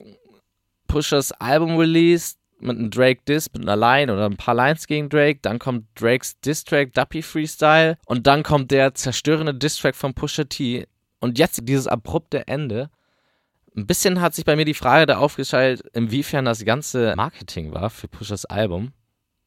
Pushers 0.89 1.33
Album 1.33 1.79
released 1.79 2.39
mit 2.61 2.79
einem 2.79 2.91
Drake 2.91 3.23
Diss, 3.27 3.51
mit 3.53 3.63
einer 3.63 3.77
Line 3.77 4.13
oder 4.13 4.27
ein 4.27 4.37
paar 4.37 4.55
Lines 4.55 4.87
gegen 4.87 5.09
Drake. 5.09 5.39
Dann 5.41 5.59
kommt 5.59 5.87
Drakes 5.95 6.39
Diss-Track 6.41 6.93
Duppy 6.93 7.23
Freestyle. 7.23 7.97
Und 8.05 8.27
dann 8.27 8.43
kommt 8.43 8.71
der 8.71 8.95
zerstörende 8.95 9.55
Diss-Track 9.55 9.97
von 9.97 10.13
Pusha 10.13 10.45
T. 10.45 10.87
Und 11.19 11.39
jetzt 11.39 11.61
dieses 11.65 11.87
abrupte 11.87 12.47
Ende. 12.47 12.91
Ein 13.77 13.87
bisschen 13.87 14.21
hat 14.21 14.35
sich 14.35 14.45
bei 14.45 14.57
mir 14.57 14.65
die 14.65 14.75
Frage 14.75 15.07
da 15.07 15.19
aufgeschaltet, 15.19 15.87
inwiefern 15.95 16.45
das 16.45 16.65
ganze 16.65 17.15
Marketing 17.17 17.73
war 17.73 17.91
für 17.91 18.09
Pushers 18.09 18.45
Album. 18.45 18.93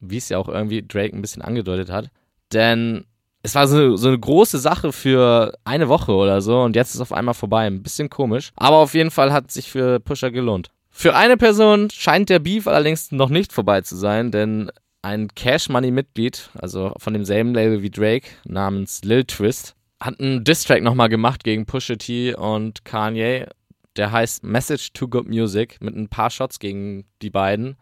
Wie 0.00 0.16
es 0.16 0.28
ja 0.28 0.38
auch 0.38 0.48
irgendwie 0.48 0.82
Drake 0.82 1.14
ein 1.14 1.22
bisschen 1.22 1.42
angedeutet 1.42 1.90
hat. 1.90 2.10
Denn 2.52 3.04
es 3.42 3.54
war 3.54 3.68
so, 3.68 3.96
so 3.96 4.08
eine 4.08 4.18
große 4.18 4.58
Sache 4.58 4.92
für 4.92 5.56
eine 5.64 5.88
Woche 5.88 6.12
oder 6.12 6.40
so 6.40 6.62
und 6.62 6.74
jetzt 6.74 6.88
ist 6.88 6.96
es 6.96 7.00
auf 7.00 7.12
einmal 7.12 7.34
vorbei. 7.34 7.66
Ein 7.66 7.82
bisschen 7.82 8.10
komisch. 8.10 8.50
Aber 8.56 8.76
auf 8.78 8.94
jeden 8.94 9.10
Fall 9.10 9.32
hat 9.32 9.50
sich 9.50 9.70
für 9.70 10.00
Pusher 10.00 10.30
gelohnt. 10.30 10.70
Für 10.90 11.14
eine 11.14 11.36
Person 11.36 11.90
scheint 11.90 12.28
der 12.28 12.38
Beef 12.38 12.66
allerdings 12.66 13.12
noch 13.12 13.28
nicht 13.28 13.52
vorbei 13.52 13.82
zu 13.82 13.96
sein, 13.96 14.30
denn 14.30 14.70
ein 15.02 15.28
Cash 15.34 15.68
Money 15.68 15.90
Mitglied, 15.90 16.50
also 16.58 16.92
von 16.96 17.12
demselben 17.12 17.54
Label 17.54 17.82
wie 17.82 17.90
Drake, 17.90 18.26
namens 18.44 19.02
Lil 19.04 19.24
Twist, 19.24 19.76
hat 20.00 20.18
einen 20.18 20.42
Distrack 20.42 20.82
nochmal 20.82 21.08
gemacht 21.08 21.44
gegen 21.44 21.66
Pusha 21.66 21.96
T 21.96 22.34
und 22.34 22.84
Kanye. 22.84 23.46
Der 23.96 24.12
heißt 24.12 24.44
Message 24.44 24.92
to 24.92 25.08
Good 25.08 25.28
Music 25.28 25.78
mit 25.80 25.96
ein 25.96 26.08
paar 26.08 26.30
Shots 26.30 26.58
gegen 26.58 27.04
die 27.22 27.30
beiden. 27.30 27.76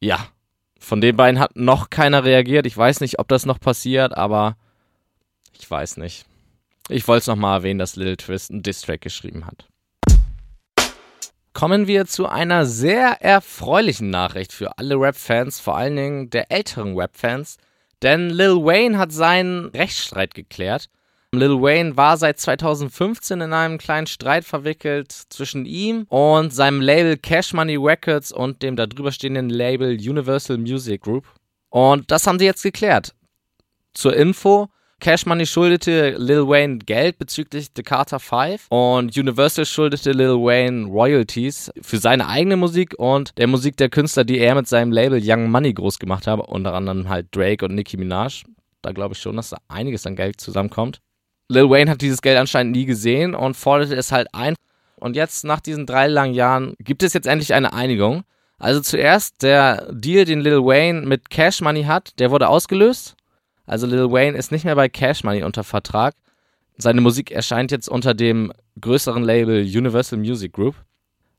Ja, 0.00 0.28
von 0.78 1.00
den 1.00 1.16
beiden 1.16 1.40
hat 1.40 1.56
noch 1.56 1.90
keiner 1.90 2.24
reagiert. 2.24 2.66
Ich 2.66 2.76
weiß 2.76 3.00
nicht, 3.00 3.18
ob 3.18 3.28
das 3.28 3.46
noch 3.46 3.60
passiert, 3.60 4.16
aber 4.16 4.56
ich 5.58 5.70
weiß 5.70 5.96
nicht. 5.96 6.26
Ich 6.88 7.08
wollte 7.08 7.20
es 7.20 7.26
nochmal 7.26 7.58
erwähnen, 7.58 7.78
dass 7.78 7.96
Lil 7.96 8.16
Twist 8.16 8.50
einen 8.50 8.62
Distrack 8.62 9.00
geschrieben 9.00 9.46
hat 9.46 9.68
kommen 11.56 11.86
wir 11.86 12.04
zu 12.04 12.26
einer 12.26 12.66
sehr 12.66 13.22
erfreulichen 13.22 14.10
Nachricht 14.10 14.52
für 14.52 14.76
alle 14.76 14.96
Rap-Fans, 14.96 15.58
vor 15.58 15.74
allen 15.74 15.96
Dingen 15.96 16.28
der 16.28 16.52
älteren 16.52 16.94
Rap-Fans. 16.98 17.56
Denn 18.02 18.28
Lil 18.28 18.56
Wayne 18.56 18.98
hat 18.98 19.10
seinen 19.10 19.70
Rechtsstreit 19.70 20.34
geklärt. 20.34 20.90
Lil 21.36 21.60
Wayne 21.60 21.96
war 21.96 22.16
seit 22.16 22.38
2015 22.38 23.40
in 23.40 23.52
einem 23.52 23.78
kleinen 23.78 24.06
Streit 24.06 24.44
verwickelt 24.44 25.12
zwischen 25.12 25.66
ihm 25.66 26.04
und 26.08 26.52
seinem 26.52 26.80
Label 26.80 27.16
Cash 27.16 27.52
Money 27.52 27.76
Records 27.76 28.32
und 28.32 28.62
dem 28.62 28.76
darüber 28.76 29.12
stehenden 29.12 29.50
Label 29.50 29.90
Universal 29.90 30.58
Music 30.58 31.02
Group. 31.02 31.24
Und 31.70 32.10
das 32.10 32.26
haben 32.26 32.38
sie 32.38 32.44
jetzt 32.44 32.62
geklärt. 32.62 33.14
Zur 33.92 34.14
Info, 34.14 34.68
Cash 34.98 35.26
Money 35.26 35.46
schuldete 35.46 36.16
Lil 36.18 36.48
Wayne 36.48 36.78
Geld 36.78 37.18
bezüglich 37.18 37.68
The 37.76 37.82
Carter 37.82 38.18
5 38.18 38.66
und 38.70 39.16
Universal 39.16 39.66
schuldete 39.66 40.12
Lil 40.12 40.36
Wayne 40.36 40.86
Royalties 40.86 41.70
für 41.82 41.98
seine 41.98 42.28
eigene 42.28 42.56
Musik 42.56 42.94
und 42.98 43.36
der 43.36 43.46
Musik 43.46 43.76
der 43.76 43.90
Künstler, 43.90 44.24
die 44.24 44.38
er 44.38 44.54
mit 44.54 44.68
seinem 44.68 44.92
Label 44.92 45.20
Young 45.22 45.50
Money 45.50 45.74
groß 45.74 45.98
gemacht 45.98 46.26
hat, 46.26 46.40
unter 46.40 46.72
anderem 46.72 47.08
halt 47.08 47.28
Drake 47.36 47.64
und 47.64 47.74
Nicki 47.74 47.98
Minaj. 47.98 48.44
Da 48.80 48.92
glaube 48.92 49.14
ich 49.14 49.20
schon, 49.20 49.36
dass 49.36 49.50
da 49.50 49.58
einiges 49.68 50.06
an 50.06 50.16
Geld 50.16 50.40
zusammenkommt. 50.40 51.00
Lil 51.48 51.70
Wayne 51.70 51.90
hat 51.90 52.00
dieses 52.00 52.22
Geld 52.22 52.38
anscheinend 52.38 52.74
nie 52.74 52.86
gesehen 52.86 53.34
und 53.34 53.56
forderte 53.56 53.94
es 53.94 54.12
halt 54.12 54.28
ein. 54.32 54.54
Und 54.96 55.14
jetzt, 55.14 55.44
nach 55.44 55.60
diesen 55.60 55.86
drei 55.86 56.06
langen 56.06 56.34
Jahren, 56.34 56.74
gibt 56.80 57.02
es 57.02 57.12
jetzt 57.12 57.26
endlich 57.26 57.54
eine 57.54 57.72
Einigung. 57.72 58.24
Also 58.58 58.80
zuerst 58.80 59.42
der 59.42 59.92
Deal, 59.92 60.24
den 60.24 60.40
Lil 60.40 60.64
Wayne 60.64 61.06
mit 61.06 61.28
Cash 61.28 61.60
Money 61.60 61.84
hat, 61.84 62.18
der 62.18 62.30
wurde 62.30 62.48
ausgelöst. 62.48 63.14
Also 63.66 63.86
Lil 63.86 64.10
Wayne 64.10 64.36
ist 64.36 64.50
nicht 64.50 64.64
mehr 64.64 64.76
bei 64.76 64.88
Cash 64.88 65.24
Money 65.24 65.42
unter 65.42 65.64
Vertrag. 65.64 66.14
Seine 66.78 67.00
Musik 67.00 67.30
erscheint 67.30 67.70
jetzt 67.70 67.88
unter 67.88 68.14
dem 68.14 68.52
größeren 68.80 69.22
Label 69.22 69.60
Universal 69.62 70.18
Music 70.18 70.52
Group. 70.52 70.74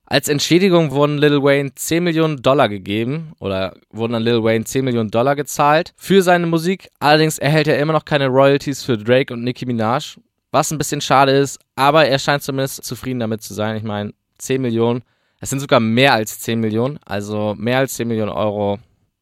Als 0.10 0.30
Entschädigung 0.30 0.92
wurden 0.92 1.18
Lil 1.18 1.44
Wayne 1.44 1.76
10 1.76 2.02
Millionen 2.02 2.42
Dollar 2.42 2.70
gegeben 2.70 3.34
oder 3.40 3.76
wurden 3.92 4.16
an 4.16 4.24
Lil 4.24 4.42
Wayne 4.42 4.64
10 4.64 4.86
Millionen 4.86 5.12
Dollar 5.12 5.36
gezahlt 5.36 5.94
für 5.98 6.22
seine 6.22 6.48
Musik. 6.48 6.88
Allerdings 7.00 7.38
erhält 7.40 7.68
er 7.68 7.78
immer 7.78 7.92
noch 7.92 8.06
keine 8.06 8.28
Royalties 8.28 8.84
für 8.84 8.98
Drake 8.98 9.34
und 9.34 9.44
Nicki 9.44 9.66
Minaj, 9.66 10.18
was 10.52 10.72
ein 10.72 10.78
bisschen 10.78 11.02
schade 11.02 11.34
ist, 11.34 11.60
aber 11.76 12.08
er 12.08 12.20
scheint 12.20 12.42
zumindest 12.42 12.86
zufrieden 12.86 13.20
damit 13.20 13.42
zu 13.42 13.54
sein. 13.54 13.76
Ich 13.76 13.84
meine, 13.84 14.14
10 14.38 14.62
Millionen, 14.62 15.04
es 15.42 15.50
sind 15.50 15.60
sogar 15.60 15.82
mehr 15.82 16.14
als 16.14 16.40
10 16.40 16.62
Millionen, 16.62 17.00
also 17.06 17.54
mehr 17.58 17.80
als 17.80 17.96
10 17.96 18.08
Millionen 18.08 18.32
Euro 18.32 18.80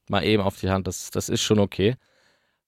mal 0.07 0.23
eben 0.23 0.43
auf 0.43 0.59
die 0.59 0.69
Hand, 0.69 0.85
das, 0.85 1.09
das 1.09 1.29
ist 1.29 1.41
schon 1.41 1.57
okay. 1.57 1.95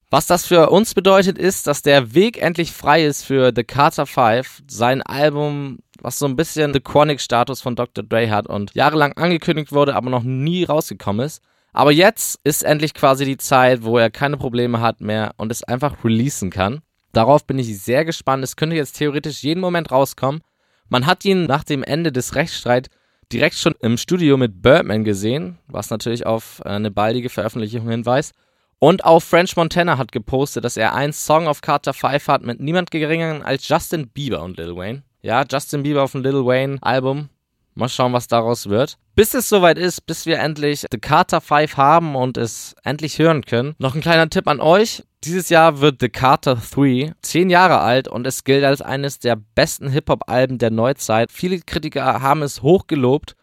Was 0.09 0.25
das 0.25 0.47
für 0.47 0.71
uns 0.71 0.95
bedeutet, 0.95 1.37
ist, 1.37 1.67
dass 1.67 1.83
der 1.83 2.15
Weg 2.15 2.41
endlich 2.41 2.71
frei 2.71 3.05
ist 3.05 3.23
für 3.23 3.51
The 3.55 3.63
Carter 3.63 4.05
5, 4.05 4.63
sein 4.65 5.01
Album, 5.03 5.79
was 6.03 6.19
so 6.19 6.25
ein 6.25 6.35
bisschen 6.35 6.73
The 6.73 6.79
Chronic-Status 6.79 7.61
von 7.61 7.75
Dr. 7.75 8.03
Dre 8.03 8.29
hat 8.29 8.47
und 8.47 8.73
jahrelang 8.73 9.13
angekündigt 9.13 9.71
wurde, 9.71 9.95
aber 9.95 10.09
noch 10.09 10.23
nie 10.23 10.63
rausgekommen 10.63 11.25
ist. 11.25 11.41
Aber 11.73 11.91
jetzt 11.91 12.39
ist 12.43 12.63
endlich 12.63 12.93
quasi 12.93 13.25
die 13.25 13.37
Zeit, 13.37 13.83
wo 13.83 13.97
er 13.97 14.09
keine 14.09 14.37
Probleme 14.37 14.81
hat 14.81 15.01
mehr 15.01 15.33
und 15.37 15.51
es 15.51 15.63
einfach 15.63 16.03
releasen 16.03 16.49
kann. 16.49 16.81
Darauf 17.13 17.45
bin 17.45 17.59
ich 17.59 17.81
sehr 17.81 18.05
gespannt. 18.05 18.43
Es 18.43 18.55
könnte 18.55 18.75
jetzt 18.75 18.97
theoretisch 18.97 19.43
jeden 19.43 19.59
Moment 19.59 19.91
rauskommen. 19.91 20.41
Man 20.89 21.05
hat 21.05 21.25
ihn 21.25 21.45
nach 21.45 21.63
dem 21.63 21.83
Ende 21.83 22.11
des 22.11 22.35
Rechtsstreits 22.35 22.89
direkt 23.31 23.55
schon 23.55 23.75
im 23.81 23.97
Studio 23.97 24.37
mit 24.37 24.61
Birdman 24.61 25.03
gesehen, 25.03 25.57
was 25.67 25.89
natürlich 25.89 26.25
auf 26.25 26.65
eine 26.65 26.91
baldige 26.91 27.29
Veröffentlichung 27.29 27.89
hinweist. 27.89 28.33
Und 28.79 29.05
auch 29.05 29.21
French 29.21 29.55
Montana 29.57 29.97
hat 29.97 30.11
gepostet, 30.11 30.63
dass 30.63 30.77
er 30.77 30.93
einen 30.93 31.13
Song 31.13 31.47
auf 31.47 31.61
Carter 31.61 31.93
5 31.93 32.27
hat 32.27 32.43
mit 32.43 32.59
niemand 32.59 32.91
geringeren 32.91 33.41
als 33.41 33.67
Justin 33.67 34.07
Bieber 34.09 34.43
und 34.43 34.57
Lil 34.57 34.75
Wayne. 34.75 35.03
Ja, 35.27 35.43
Justin 35.43 35.83
Bieber 35.83 36.03
auf 36.03 36.13
dem 36.13 36.23
Lil 36.23 36.45
Wayne 36.45 36.77
Album. 36.79 37.27
Mal 37.75 37.89
schauen, 37.89 38.13
was 38.13 38.29
daraus 38.29 38.69
wird. 38.69 38.97
Bis 39.13 39.33
es 39.33 39.49
soweit 39.49 39.77
ist, 39.77 40.05
bis 40.05 40.25
wir 40.25 40.39
endlich 40.39 40.85
The 40.89 40.99
Carter 40.99 41.41
5 41.41 41.75
haben 41.75 42.15
und 42.15 42.37
es 42.37 42.77
endlich 42.85 43.19
hören 43.19 43.43
können. 43.43 43.75
Noch 43.77 43.93
ein 43.93 43.99
kleiner 43.99 44.29
Tipp 44.29 44.47
an 44.47 44.61
euch. 44.61 45.03
Dieses 45.25 45.49
Jahr 45.49 45.81
wird 45.81 45.97
The 45.99 46.07
Carter 46.07 46.55
3 46.55 47.11
10 47.21 47.49
Jahre 47.49 47.81
alt 47.81 48.07
und 48.07 48.25
es 48.25 48.45
gilt 48.45 48.63
als 48.63 48.81
eines 48.81 49.19
der 49.19 49.35
besten 49.35 49.89
Hip-Hop-Alben 49.89 50.59
der 50.59 50.71
Neuzeit. 50.71 51.29
Viele 51.29 51.59
Kritiker 51.59 52.21
haben 52.21 52.41
es 52.41 52.61
hochgelobt 52.61 53.35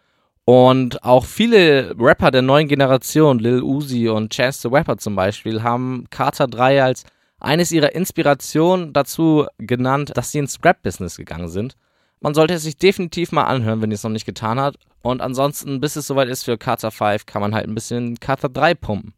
und 0.47 1.05
auch 1.05 1.27
viele 1.27 1.95
Rapper 1.99 2.31
der 2.31 2.41
neuen 2.41 2.67
Generation, 2.67 3.41
Lil 3.41 3.61
Uzi 3.61 4.09
und 4.09 4.33
Chance 4.33 4.61
the 4.63 4.75
Rapper 4.75 4.97
zum 4.97 5.17
Beispiel, 5.17 5.63
haben 5.63 6.07
Carter 6.09 6.47
3 6.49 6.83
als 6.83 7.05
eines 7.45 7.71
ihrer 7.71 7.95
Inspirationen 7.95 8.93
dazu 8.93 9.47
genannt, 9.59 10.13
dass 10.15 10.33
sie 10.33 10.39
ins 10.39 10.59
Rap-Business 10.65 11.17
gegangen 11.17 11.49
sind. 11.49 11.77
Man 12.21 12.35
sollte 12.35 12.55
es 12.55 12.63
sich 12.63 12.79
definitiv 12.79 13.33
mal 13.33 13.45
anhören, 13.45 13.83
wenn 13.83 13.91
ihr 13.91 13.97
es 13.97 14.03
noch 14.03 14.11
nicht 14.11 14.25
getan 14.25 14.59
habt. 14.59 14.79
Und 15.03 15.21
ansonsten, 15.21 15.81
bis 15.81 15.97
es 15.97 16.07
soweit 16.07 16.29
ist 16.29 16.45
für 16.45 16.57
Carter 16.57 16.91
5, 16.91 17.27
kann 17.27 17.43
man 17.43 17.55
halt 17.55 17.67
ein 17.67 17.75
bisschen 17.75 18.19
Carter 18.19 18.49
3 18.49 18.75
pumpen. 18.75 19.13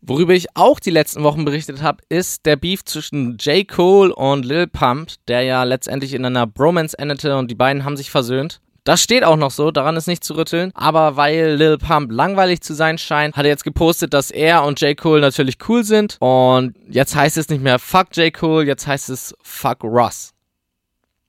Worüber 0.00 0.34
ich 0.34 0.56
auch 0.56 0.80
die 0.80 0.90
letzten 0.90 1.22
Wochen 1.22 1.44
berichtet 1.44 1.82
habe, 1.82 2.02
ist 2.08 2.44
der 2.46 2.56
Beef 2.56 2.84
zwischen 2.84 3.36
J. 3.38 3.66
Cole 3.66 4.14
und 4.14 4.44
Lil 4.44 4.66
Pump, 4.66 5.12
der 5.28 5.42
ja 5.42 5.62
letztendlich 5.62 6.12
in 6.12 6.24
einer 6.24 6.46
Bromance 6.46 6.98
endete 6.98 7.36
und 7.36 7.50
die 7.50 7.54
beiden 7.54 7.84
haben 7.84 7.96
sich 7.96 8.10
versöhnt. 8.10 8.60
Das 8.84 9.00
steht 9.00 9.22
auch 9.22 9.36
noch 9.36 9.52
so, 9.52 9.70
daran 9.70 9.96
ist 9.96 10.08
nicht 10.08 10.24
zu 10.24 10.34
rütteln. 10.34 10.72
Aber 10.74 11.16
weil 11.16 11.54
Lil 11.54 11.78
Pump 11.78 12.10
langweilig 12.10 12.62
zu 12.62 12.74
sein 12.74 12.98
scheint, 12.98 13.36
hat 13.36 13.44
er 13.44 13.50
jetzt 13.50 13.64
gepostet, 13.64 14.12
dass 14.12 14.30
er 14.30 14.64
und 14.64 14.80
J. 14.80 14.96
Cole 14.96 15.20
natürlich 15.20 15.58
cool 15.68 15.84
sind. 15.84 16.16
Und 16.18 16.74
jetzt 16.88 17.14
heißt 17.14 17.36
es 17.36 17.48
nicht 17.48 17.62
mehr 17.62 17.78
Fuck 17.78 18.16
J. 18.16 18.32
Cole, 18.34 18.66
jetzt 18.66 18.86
heißt 18.86 19.08
es 19.10 19.34
Fuck 19.42 19.84
Russ. 19.84 20.32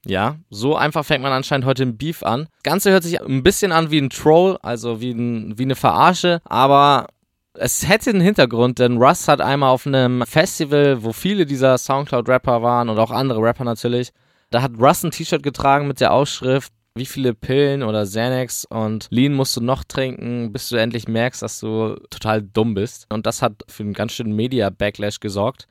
Ja, 0.06 0.36
so 0.50 0.76
einfach 0.76 1.06
fängt 1.06 1.24
man 1.24 1.32
anscheinend 1.32 1.66
heute 1.66 1.84
im 1.84 1.96
Beef 1.96 2.24
an. 2.24 2.48
Das 2.56 2.64
Ganze 2.64 2.92
hört 2.92 3.04
sich 3.04 3.22
ein 3.22 3.44
bisschen 3.44 3.72
an 3.72 3.90
wie 3.90 4.00
ein 4.00 4.10
Troll, 4.10 4.58
also 4.62 5.00
wie, 5.00 5.12
ein, 5.12 5.58
wie 5.58 5.64
eine 5.64 5.76
Verarsche, 5.76 6.42
aber 6.44 7.08
es 7.54 7.88
hätte 7.88 8.10
einen 8.10 8.20
Hintergrund, 8.20 8.80
denn 8.80 8.98
Russ 8.98 9.28
hat 9.28 9.40
einmal 9.40 9.70
auf 9.70 9.88
einem 9.88 10.26
Festival, 10.26 11.04
wo 11.04 11.14
viele 11.14 11.46
dieser 11.46 11.78
Soundcloud-Rapper 11.78 12.62
waren 12.62 12.90
und 12.90 13.00
auch 13.00 13.12
andere 13.12 13.40
Rapper 13.40 13.64
natürlich, 13.64 14.12
da 14.50 14.62
hat 14.62 14.72
Russ 14.78 15.04
ein 15.04 15.12
T-Shirt 15.12 15.42
getragen 15.42 15.88
mit 15.88 16.02
der 16.02 16.12
Ausschrift 16.12 16.74
wie 16.96 17.06
viele 17.06 17.34
Pillen 17.34 17.82
oder 17.82 18.04
Xanax 18.04 18.66
und 18.66 19.08
Lean 19.10 19.34
musst 19.34 19.58
du 19.58 19.62
noch 19.62 19.84
trinken, 19.84 20.52
bis 20.52 20.70
du 20.70 20.76
endlich 20.76 21.08
merkst, 21.08 21.42
dass 21.42 21.60
du 21.60 21.96
total 22.12 22.44
dumm 22.44 22.76
bist. 22.76 23.08
Und 23.10 23.26
das 23.26 23.42
hat 23.42 23.64
für 23.68 23.84
einen 23.84 23.94
ganz 23.94 24.14
schönen 24.14 24.36
Media-Backlash 24.36 25.20
gesorgt. 25.20 25.68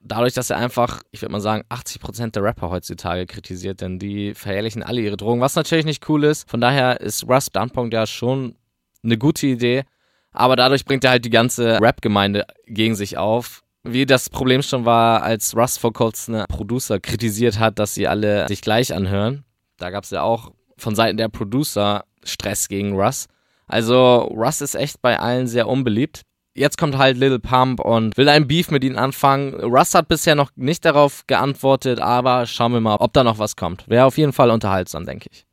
Dadurch, 0.00 0.34
dass 0.34 0.50
er 0.50 0.58
einfach, 0.58 1.02
ich 1.10 1.22
würde 1.22 1.32
mal 1.32 1.40
sagen, 1.40 1.64
80% 1.70 2.32
der 2.32 2.42
Rapper 2.42 2.70
heutzutage 2.70 3.26
kritisiert, 3.26 3.80
denn 3.80 3.98
die 3.98 4.34
verherrlichen 4.34 4.82
alle 4.82 5.00
ihre 5.00 5.16
Drogen, 5.16 5.40
was 5.40 5.56
natürlich 5.56 5.86
nicht 5.86 6.06
cool 6.08 6.24
ist. 6.24 6.48
Von 6.48 6.60
daher 6.60 7.00
ist 7.00 7.26
Russ 7.26 7.46
Standpunkt 7.46 7.94
ja 7.94 8.06
schon 8.06 8.54
eine 9.02 9.16
gute 9.16 9.46
Idee. 9.46 9.84
Aber 10.32 10.56
dadurch 10.56 10.84
bringt 10.84 11.04
er 11.04 11.10
halt 11.12 11.24
die 11.24 11.30
ganze 11.30 11.80
Rap-Gemeinde 11.80 12.46
gegen 12.66 12.94
sich 12.94 13.16
auf. 13.16 13.62
Wie 13.82 14.04
das 14.04 14.28
Problem 14.28 14.60
schon 14.60 14.84
war, 14.84 15.22
als 15.22 15.56
Russ 15.56 15.78
vor 15.78 15.94
kurzem 15.94 16.34
eine 16.34 16.44
Producer 16.46 17.00
kritisiert 17.00 17.58
hat, 17.58 17.78
dass 17.78 17.94
sie 17.94 18.06
alle 18.06 18.46
sich 18.46 18.60
gleich 18.60 18.92
anhören. 18.92 19.44
Da 19.78 19.90
gab 19.90 20.04
es 20.04 20.10
ja 20.10 20.22
auch 20.22 20.52
von 20.78 20.94
Seiten 20.94 21.16
der 21.16 21.28
Producer 21.28 22.04
Stress 22.24 22.68
gegen 22.68 22.94
Russ. 22.94 23.26
Also 23.66 24.18
Russ 24.34 24.60
ist 24.60 24.74
echt 24.74 25.02
bei 25.02 25.18
allen 25.18 25.46
sehr 25.46 25.68
unbeliebt. 25.68 26.22
Jetzt 26.54 26.78
kommt 26.78 26.96
halt 26.96 27.18
Little 27.18 27.38
Pump 27.38 27.80
und 27.80 28.16
will 28.16 28.28
ein 28.28 28.46
Beef 28.46 28.70
mit 28.70 28.82
ihnen 28.82 28.96
anfangen. 28.96 29.54
Russ 29.54 29.94
hat 29.94 30.08
bisher 30.08 30.34
noch 30.34 30.50
nicht 30.56 30.84
darauf 30.84 31.26
geantwortet, 31.26 32.00
aber 32.00 32.46
schauen 32.46 32.72
wir 32.72 32.80
mal, 32.80 32.96
ob 32.96 33.12
da 33.12 33.24
noch 33.24 33.38
was 33.38 33.56
kommt. 33.56 33.84
Wäre 33.88 34.06
auf 34.06 34.16
jeden 34.16 34.32
Fall 34.32 34.50
unterhaltsam, 34.50 35.04
denke 35.04 35.28
ich. 35.30 35.44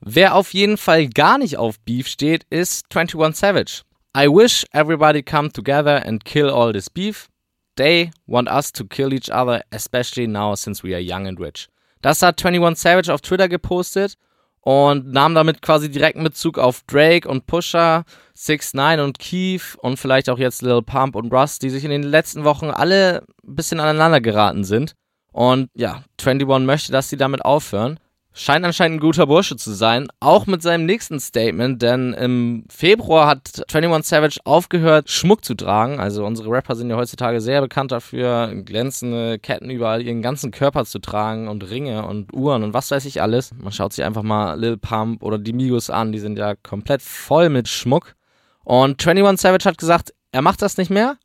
Wer 0.00 0.34
auf 0.34 0.52
jeden 0.52 0.76
Fall 0.76 1.08
gar 1.08 1.38
nicht 1.38 1.56
auf 1.56 1.80
Beef 1.80 2.06
steht, 2.06 2.44
ist 2.50 2.84
21 2.94 3.38
Savage. 3.38 3.82
I 4.16 4.28
wish 4.28 4.64
everybody 4.72 5.22
come 5.22 5.50
together 5.50 6.04
and 6.06 6.24
kill 6.24 6.48
all 6.48 6.72
this 6.72 6.88
beef. 6.88 7.28
They 7.76 8.10
want 8.26 8.48
us 8.48 8.72
to 8.72 8.84
kill 8.84 9.12
each 9.12 9.30
other, 9.30 9.62
especially 9.70 10.26
now 10.26 10.54
since 10.54 10.82
we 10.82 10.94
are 10.94 11.02
young 11.02 11.26
and 11.26 11.38
rich. 11.40 11.68
Das 12.06 12.22
hat 12.22 12.44
21 12.44 12.80
Savage 12.80 13.12
auf 13.12 13.20
Twitter 13.20 13.48
gepostet 13.48 14.14
und 14.60 15.10
nahm 15.10 15.34
damit 15.34 15.60
quasi 15.60 15.90
direkten 15.90 16.22
Bezug 16.22 16.56
auf 16.56 16.82
Drake 16.86 17.28
und 17.28 17.48
Pusher, 17.48 18.04
6 18.34 18.74
9 18.74 19.00
und 19.00 19.18
Keith 19.18 19.76
und 19.78 19.96
vielleicht 19.96 20.30
auch 20.30 20.38
jetzt 20.38 20.62
Lil 20.62 20.82
Pump 20.82 21.16
und 21.16 21.34
Russ, 21.34 21.58
die 21.58 21.68
sich 21.68 21.82
in 21.82 21.90
den 21.90 22.04
letzten 22.04 22.44
Wochen 22.44 22.70
alle 22.70 23.24
ein 23.44 23.56
bisschen 23.56 23.80
aneinander 23.80 24.20
geraten 24.20 24.62
sind. 24.62 24.94
Und 25.32 25.68
ja, 25.74 26.04
21 26.24 26.46
möchte, 26.64 26.92
dass 26.92 27.08
sie 27.08 27.16
damit 27.16 27.44
aufhören. 27.44 27.98
Scheint 28.38 28.66
anscheinend 28.66 28.98
ein 28.98 29.00
guter 29.00 29.26
Bursche 29.26 29.56
zu 29.56 29.72
sein, 29.72 30.08
auch 30.20 30.46
mit 30.46 30.60
seinem 30.60 30.84
nächsten 30.84 31.20
Statement, 31.20 31.80
denn 31.80 32.12
im 32.12 32.64
Februar 32.68 33.28
hat 33.28 33.62
21 33.74 34.06
Savage 34.06 34.40
aufgehört, 34.44 35.08
Schmuck 35.08 35.42
zu 35.42 35.54
tragen. 35.54 36.00
Also 36.00 36.22
unsere 36.22 36.50
Rapper 36.50 36.76
sind 36.76 36.90
ja 36.90 36.96
heutzutage 36.96 37.40
sehr 37.40 37.62
bekannt 37.62 37.92
dafür, 37.92 38.54
glänzende 38.54 39.38
Ketten 39.38 39.70
überall 39.70 40.02
ihren 40.02 40.20
ganzen 40.20 40.50
Körper 40.50 40.84
zu 40.84 40.98
tragen 40.98 41.48
und 41.48 41.70
Ringe 41.70 42.06
und 42.06 42.34
Uhren 42.34 42.62
und 42.62 42.74
was 42.74 42.90
weiß 42.90 43.06
ich 43.06 43.22
alles. 43.22 43.54
Man 43.54 43.72
schaut 43.72 43.94
sich 43.94 44.04
einfach 44.04 44.22
mal 44.22 44.60
Lil 44.60 44.76
Pump 44.76 45.22
oder 45.22 45.38
die 45.38 45.54
Migos 45.54 45.88
an, 45.88 46.12
die 46.12 46.18
sind 46.18 46.36
ja 46.36 46.56
komplett 46.56 47.00
voll 47.00 47.48
mit 47.48 47.68
Schmuck. 47.68 48.16
Und 48.64 49.00
21 49.00 49.40
Savage 49.40 49.64
hat 49.64 49.78
gesagt, 49.78 50.12
er 50.32 50.42
macht 50.42 50.60
das 50.60 50.76
nicht 50.76 50.90
mehr, 50.90 51.16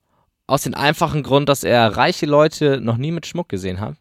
aus 0.48 0.62
dem 0.62 0.76
einfachen 0.76 1.24
Grund, 1.24 1.50
dass 1.50 1.66
er 1.66 1.98
reiche 1.98 2.26
Leute 2.26 2.80
noch 2.80 2.96
nie 2.96 3.12
mit 3.12 3.26
Schmuck 3.26 3.50
gesehen 3.50 3.82
hat. 3.82 3.96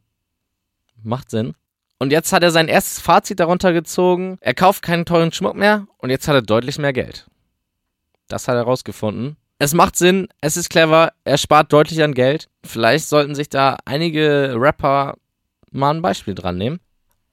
Macht 1.02 1.30
Sinn. 1.30 1.54
Und 2.00 2.12
jetzt 2.12 2.32
hat 2.32 2.42
er 2.42 2.50
sein 2.50 2.66
erstes 2.66 2.98
Fazit 2.98 3.40
darunter 3.40 3.74
gezogen. 3.74 4.38
Er 4.40 4.54
kauft 4.54 4.82
keinen 4.82 5.04
teuren 5.04 5.32
Schmuck 5.32 5.54
mehr 5.54 5.86
und 5.98 6.08
jetzt 6.08 6.26
hat 6.26 6.34
er 6.34 6.42
deutlich 6.42 6.78
mehr 6.78 6.94
Geld. 6.94 7.26
Das 8.26 8.48
hat 8.48 8.56
er 8.56 8.62
rausgefunden. 8.62 9.36
Es 9.58 9.74
macht 9.74 9.96
Sinn, 9.96 10.28
es 10.40 10.56
ist 10.56 10.70
clever, 10.70 11.12
er 11.24 11.36
spart 11.36 11.70
deutlich 11.70 12.02
an 12.02 12.14
Geld. 12.14 12.48
Vielleicht 12.64 13.06
sollten 13.06 13.34
sich 13.34 13.50
da 13.50 13.76
einige 13.84 14.54
Rapper 14.56 15.16
mal 15.70 15.90
ein 15.90 16.00
Beispiel 16.00 16.34
dran 16.34 16.56
nehmen. 16.56 16.80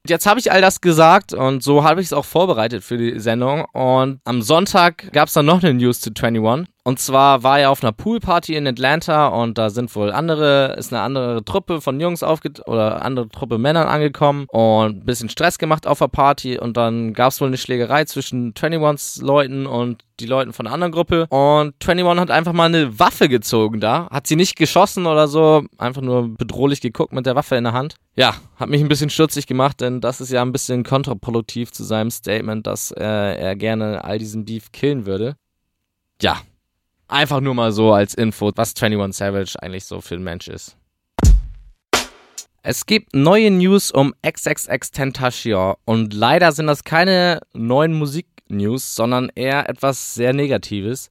Jetzt 0.05 0.25
habe 0.25 0.39
ich 0.39 0.51
all 0.51 0.59
das 0.59 0.81
gesagt 0.81 1.33
und 1.33 1.63
so 1.63 1.85
habe 1.85 2.01
ich 2.01 2.07
es 2.07 2.13
auch 2.13 2.25
vorbereitet 2.25 2.83
für 2.83 2.97
die 2.97 3.19
Sendung. 3.21 3.63
Und 3.71 4.19
am 4.25 4.41
Sonntag 4.41 5.11
gab 5.13 5.29
es 5.29 5.33
dann 5.33 5.45
noch 5.45 5.63
eine 5.63 5.73
News 5.73 6.01
zu 6.01 6.09
21. 6.09 6.67
Und 6.87 6.99
zwar 6.99 7.43
war 7.43 7.59
er 7.59 7.69
auf 7.69 7.83
einer 7.83 7.91
Poolparty 7.91 8.55
in 8.55 8.65
Atlanta 8.65 9.27
und 9.27 9.57
da 9.57 9.69
sind 9.69 9.93
wohl 9.93 10.09
andere, 10.09 10.73
ist 10.77 10.93
eine 10.93 11.01
andere 11.01 11.43
Truppe 11.43 11.81
von 11.81 11.99
Jungs 11.99 12.23
aufge 12.23 12.49
oder 12.65 13.01
andere 13.01 13.27
Truppe 13.27 13.57
Männern 13.57 13.89
angekommen 13.89 14.45
und 14.47 14.99
ein 14.99 15.05
bisschen 15.05 15.27
Stress 15.27 15.57
gemacht 15.57 15.85
auf 15.85 15.99
der 15.99 16.07
Party 16.07 16.57
und 16.57 16.77
dann 16.77 17.13
gab 17.13 17.33
es 17.33 17.41
wohl 17.41 17.49
eine 17.49 17.57
Schlägerei 17.57 18.05
zwischen 18.05 18.53
21s 18.53 19.21
Leuten 19.21 19.65
und 19.65 20.05
die 20.21 20.27
Leuten 20.27 20.53
von 20.53 20.63
der 20.63 20.73
anderen 20.73 20.93
Gruppe 20.93 21.27
und 21.27 21.73
21 21.85 22.21
hat 22.21 22.31
einfach 22.31 22.53
mal 22.53 22.67
eine 22.67 22.97
Waffe 22.97 23.27
gezogen 23.27 23.81
da, 23.81 24.07
hat 24.09 24.25
sie 24.25 24.37
nicht 24.37 24.55
geschossen 24.55 25.07
oder 25.07 25.27
so, 25.27 25.65
einfach 25.77 26.01
nur 26.01 26.37
bedrohlich 26.37 26.79
geguckt 26.79 27.11
mit 27.11 27.25
der 27.25 27.35
Waffe 27.35 27.57
in 27.57 27.65
der 27.65 27.73
Hand. 27.73 27.95
Ja, 28.15 28.35
hat 28.55 28.69
mich 28.69 28.79
ein 28.79 28.87
bisschen 28.87 29.09
stutzig 29.09 29.45
gemacht, 29.45 29.81
denn 29.81 29.99
das 29.99 30.21
ist 30.21 30.31
ja 30.31 30.41
ein 30.41 30.53
bisschen 30.53 30.85
kontraproduktiv 30.85 31.69
zu 31.73 31.83
seinem 31.83 32.11
Statement, 32.11 32.65
dass 32.65 32.91
äh, 32.91 33.03
er 33.03 33.57
gerne 33.57 34.05
all 34.05 34.19
diesen 34.19 34.45
Beef 34.45 34.71
killen 34.71 35.05
würde. 35.05 35.35
Ja, 36.21 36.37
Einfach 37.09 37.39
nur 37.39 37.53
mal 37.53 37.71
so 37.71 37.93
als 37.93 38.13
Info, 38.13 38.51
was 38.55 38.73
21 38.75 39.17
Savage 39.17 39.55
eigentlich 39.61 39.85
so 39.85 40.01
für 40.01 40.15
ein 40.15 40.23
Mensch 40.23 40.49
ist. 40.49 40.75
Es 42.63 42.85
gibt 42.85 43.15
neue 43.15 43.49
News 43.49 43.91
um 43.91 44.13
XXX 44.25 44.91
Tentacion 44.91 45.75
und 45.85 46.13
leider 46.13 46.51
sind 46.51 46.67
das 46.67 46.83
keine 46.83 47.39
neuen 47.53 47.93
Musik-News, 47.93 48.93
sondern 48.93 49.31
eher 49.35 49.69
etwas 49.69 50.15
sehr 50.15 50.33
Negatives. 50.33 51.09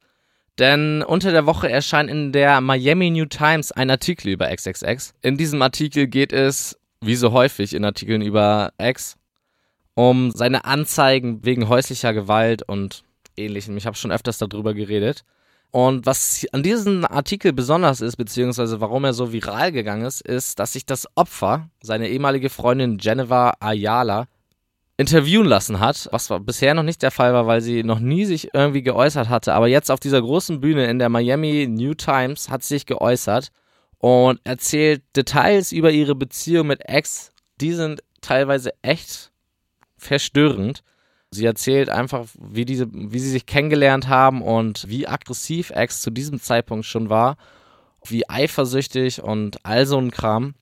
Denn 0.58 1.02
unter 1.02 1.32
der 1.32 1.46
Woche 1.46 1.70
erscheint 1.70 2.10
in 2.10 2.30
der 2.32 2.60
Miami 2.60 3.08
New 3.08 3.24
Times 3.24 3.72
ein 3.72 3.90
Artikel 3.90 4.28
über 4.28 4.54
XXX. 4.54 5.14
In 5.22 5.38
diesem 5.38 5.62
Artikel 5.62 6.08
geht 6.08 6.34
es, 6.34 6.78
wie 7.00 7.16
so 7.16 7.32
häufig 7.32 7.72
in 7.72 7.86
Artikeln 7.86 8.20
über 8.20 8.72
X, 8.78 9.16
um 9.94 10.30
seine 10.30 10.66
Anzeigen 10.66 11.42
wegen 11.42 11.70
häuslicher 11.70 12.12
Gewalt 12.12 12.62
und 12.62 13.02
ähnlichem. 13.38 13.78
Ich 13.78 13.86
habe 13.86 13.96
schon 13.96 14.12
öfters 14.12 14.36
darüber 14.36 14.74
geredet. 14.74 15.24
Und 15.76 16.06
was 16.06 16.46
an 16.52 16.62
diesem 16.62 17.04
Artikel 17.04 17.52
besonders 17.52 18.00
ist, 18.00 18.16
beziehungsweise 18.16 18.80
warum 18.80 19.04
er 19.04 19.12
so 19.12 19.34
viral 19.34 19.72
gegangen 19.72 20.06
ist, 20.06 20.22
ist, 20.22 20.58
dass 20.58 20.72
sich 20.72 20.86
das 20.86 21.06
Opfer, 21.16 21.68
seine 21.82 22.08
ehemalige 22.08 22.48
Freundin 22.48 22.96
Geneva 22.96 23.52
Ayala, 23.60 24.26
interviewen 24.96 25.44
lassen 25.44 25.78
hat, 25.78 26.08
was 26.12 26.32
bisher 26.46 26.72
noch 26.72 26.82
nicht 26.82 27.02
der 27.02 27.10
Fall 27.10 27.34
war, 27.34 27.46
weil 27.46 27.60
sie 27.60 27.82
noch 27.84 27.98
nie 27.98 28.24
sich 28.24 28.54
irgendwie 28.54 28.80
geäußert 28.80 29.28
hatte. 29.28 29.52
Aber 29.52 29.68
jetzt 29.68 29.90
auf 29.90 30.00
dieser 30.00 30.22
großen 30.22 30.62
Bühne 30.62 30.86
in 30.86 30.98
der 30.98 31.10
Miami 31.10 31.66
New 31.68 31.92
Times 31.92 32.48
hat 32.48 32.62
sie 32.62 32.76
sich 32.76 32.86
geäußert 32.86 33.52
und 33.98 34.40
erzählt 34.44 35.02
Details 35.14 35.72
über 35.72 35.90
ihre 35.90 36.14
Beziehung 36.14 36.68
mit 36.68 36.88
Ex. 36.88 37.32
Die 37.60 37.74
sind 37.74 38.02
teilweise 38.22 38.72
echt 38.80 39.30
verstörend. 39.98 40.82
Sie 41.30 41.44
erzählt 41.44 41.90
einfach, 41.90 42.26
wie, 42.38 42.64
diese, 42.64 42.86
wie 42.90 43.18
sie 43.18 43.30
sich 43.30 43.46
kennengelernt 43.46 44.08
haben 44.08 44.42
und 44.42 44.88
wie 44.88 45.08
aggressiv 45.08 45.72
X 45.74 46.00
zu 46.00 46.10
diesem 46.10 46.40
Zeitpunkt 46.40 46.86
schon 46.86 47.10
war, 47.10 47.36
wie 48.04 48.28
eifersüchtig 48.28 49.22
und 49.22 49.58
all 49.64 49.86
so 49.86 49.98
ein 49.98 50.10
Kram. 50.10 50.54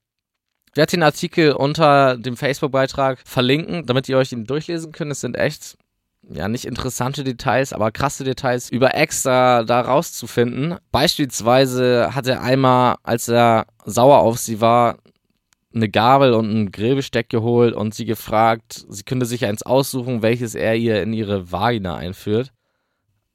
Ich 0.70 0.76
werde 0.76 0.90
den 0.90 1.02
Artikel 1.04 1.52
unter 1.52 2.16
dem 2.16 2.36
Facebook-Beitrag 2.36 3.20
verlinken, 3.24 3.86
damit 3.86 4.08
ihr 4.08 4.18
euch 4.18 4.32
ihn 4.32 4.44
durchlesen 4.44 4.90
könnt. 4.90 5.12
Es 5.12 5.20
sind 5.20 5.36
echt, 5.36 5.76
ja, 6.28 6.48
nicht 6.48 6.64
interessante 6.64 7.22
Details, 7.22 7.72
aber 7.72 7.92
krasse 7.92 8.24
Details 8.24 8.70
über 8.70 9.00
X 9.00 9.22
da, 9.22 9.62
da 9.62 9.82
rauszufinden. 9.82 10.78
Beispielsweise 10.90 12.12
hat 12.12 12.26
er 12.26 12.42
einmal, 12.42 12.96
als 13.04 13.28
er 13.28 13.66
sauer 13.84 14.18
auf 14.18 14.38
sie 14.38 14.60
war, 14.60 14.98
eine 15.74 15.88
Gabel 15.88 16.32
und 16.34 16.50
ein 16.50 16.72
Grillbesteck 16.72 17.28
geholt 17.28 17.74
und 17.74 17.94
sie 17.94 18.04
gefragt, 18.04 18.84
sie 18.88 19.02
könnte 19.02 19.26
sich 19.26 19.44
eins 19.44 19.62
aussuchen, 19.62 20.22
welches 20.22 20.54
er 20.54 20.76
ihr 20.76 21.02
in 21.02 21.12
ihre 21.12 21.50
Vagina 21.50 21.96
einführt. 21.96 22.52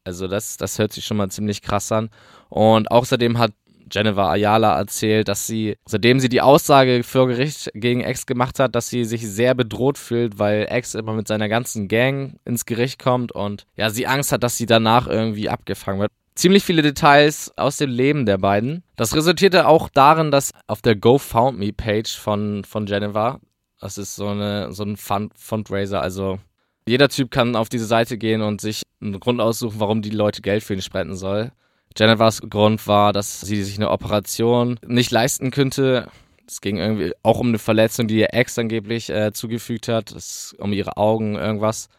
Also 0.03 0.27
das, 0.27 0.57
das 0.57 0.79
hört 0.79 0.93
sich 0.93 1.05
schon 1.05 1.17
mal 1.17 1.29
ziemlich 1.29 1.61
krass 1.61 1.91
an. 1.91 2.09
Und 2.49 2.89
außerdem 2.89 3.37
hat 3.37 3.51
Jennifer 3.91 4.29
Ayala 4.29 4.77
erzählt, 4.77 5.27
dass 5.27 5.47
sie, 5.47 5.75
seitdem 5.85 6.19
sie 6.19 6.29
die 6.29 6.41
Aussage 6.41 7.03
vor 7.03 7.27
Gericht 7.27 7.71
gegen 7.73 8.01
Ex 8.01 8.25
gemacht 8.25 8.59
hat, 8.59 8.75
dass 8.75 8.89
sie 8.89 9.03
sich 9.03 9.27
sehr 9.27 9.55
bedroht 9.55 9.97
fühlt, 9.97 10.39
weil 10.39 10.67
Ex 10.69 10.93
immer 10.95 11.13
mit 11.13 11.27
seiner 11.27 11.49
ganzen 11.49 11.87
Gang 11.87 12.39
ins 12.45 12.65
Gericht 12.65 12.99
kommt 12.99 13.31
und 13.31 13.65
ja, 13.75 13.89
sie 13.89 14.07
Angst 14.07 14.31
hat, 14.31 14.43
dass 14.43 14.57
sie 14.57 14.67
danach 14.67 15.07
irgendwie 15.07 15.49
abgefangen 15.49 16.01
wird 16.01 16.11
ziemlich 16.39 16.63
viele 16.63 16.81
Details 16.81 17.51
aus 17.57 17.77
dem 17.77 17.89
Leben 17.89 18.25
der 18.25 18.37
beiden. 18.37 18.83
Das 18.95 19.15
resultierte 19.15 19.67
auch 19.67 19.89
darin, 19.89 20.31
dass 20.31 20.51
auf 20.67 20.81
der 20.81 20.95
GoFoundMe-Page 20.95 22.17
von, 22.17 22.63
von 22.63 22.87
Jennifer, 22.87 23.41
das 23.79 23.97
ist 23.97 24.15
so, 24.15 24.27
eine, 24.27 24.71
so 24.71 24.83
ein 24.83 24.95
Fund 24.95 25.33
Fundraiser, 25.37 26.01
also 26.01 26.39
jeder 26.87 27.09
Typ 27.09 27.29
kann 27.29 27.55
auf 27.55 27.69
diese 27.69 27.85
Seite 27.85 28.17
gehen 28.17 28.41
und 28.41 28.61
sich 28.61 28.83
einen 29.01 29.19
Grund 29.19 29.41
aussuchen, 29.41 29.79
warum 29.79 30.01
die 30.01 30.09
Leute 30.09 30.41
Geld 30.41 30.63
für 30.63 30.73
ihn 30.73 30.81
spenden 30.81 31.15
soll. 31.15 31.51
Jennifers 31.97 32.41
Grund 32.49 32.87
war, 32.87 33.13
dass 33.13 33.41
sie 33.41 33.61
sich 33.63 33.75
eine 33.75 33.91
Operation 33.91 34.79
nicht 34.85 35.11
leisten 35.11 35.51
könnte. 35.51 36.07
Es 36.47 36.61
ging 36.61 36.77
irgendwie 36.77 37.13
auch 37.21 37.39
um 37.39 37.49
eine 37.49 37.59
Verletzung, 37.59 38.07
die 38.07 38.19
ihr 38.19 38.33
Ex 38.33 38.57
angeblich 38.57 39.09
äh, 39.09 39.33
zugefügt 39.33 39.87
hat. 39.87 40.11
Es, 40.11 40.55
um 40.57 40.71
ihre 40.73 40.97
Augen, 40.97 41.35
irgendwas. 41.35 41.89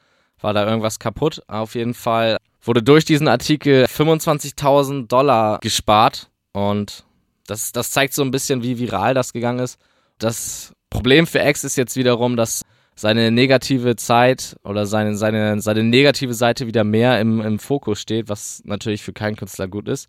War 0.41 0.55
da 0.55 0.67
irgendwas 0.67 0.99
kaputt? 0.99 1.43
Auf 1.49 1.75
jeden 1.75 1.95
Fall 1.95 2.39
wurde 2.63 2.83
durch 2.83 3.05
diesen 3.05 3.29
Artikel 3.29 3.85
25.000 3.85 5.07
Dollar 5.07 5.59
gespart 5.61 6.31
und 6.53 7.05
das, 7.47 7.73
das 7.73 7.91
zeigt 7.91 8.15
so 8.15 8.23
ein 8.23 8.31
bisschen, 8.31 8.63
wie 8.63 8.79
viral 8.79 9.15
das 9.15 9.33
gegangen 9.33 9.59
ist. 9.59 9.79
Das 10.19 10.73
Problem 10.89 11.27
für 11.27 11.41
X 11.41 11.65
ist 11.65 11.77
jetzt 11.77 11.97
wiederum, 11.97 12.37
dass 12.37 12.63
seine 12.95 13.31
negative 13.31 13.97
Zeit 13.97 14.57
oder 14.63 14.87
seine, 14.87 15.17
seine, 15.17 15.61
seine 15.61 15.83
negative 15.83 16.35
Seite 16.35 16.67
wieder 16.67 16.85
mehr 16.85 17.21
im, 17.21 17.41
im 17.41 17.59
Fokus 17.59 18.01
steht, 18.01 18.29
was 18.29 18.63
natürlich 18.65 19.03
für 19.03 19.13
keinen 19.13 19.37
Künstler 19.37 19.69
gut 19.69 19.89
ist. 19.89 20.09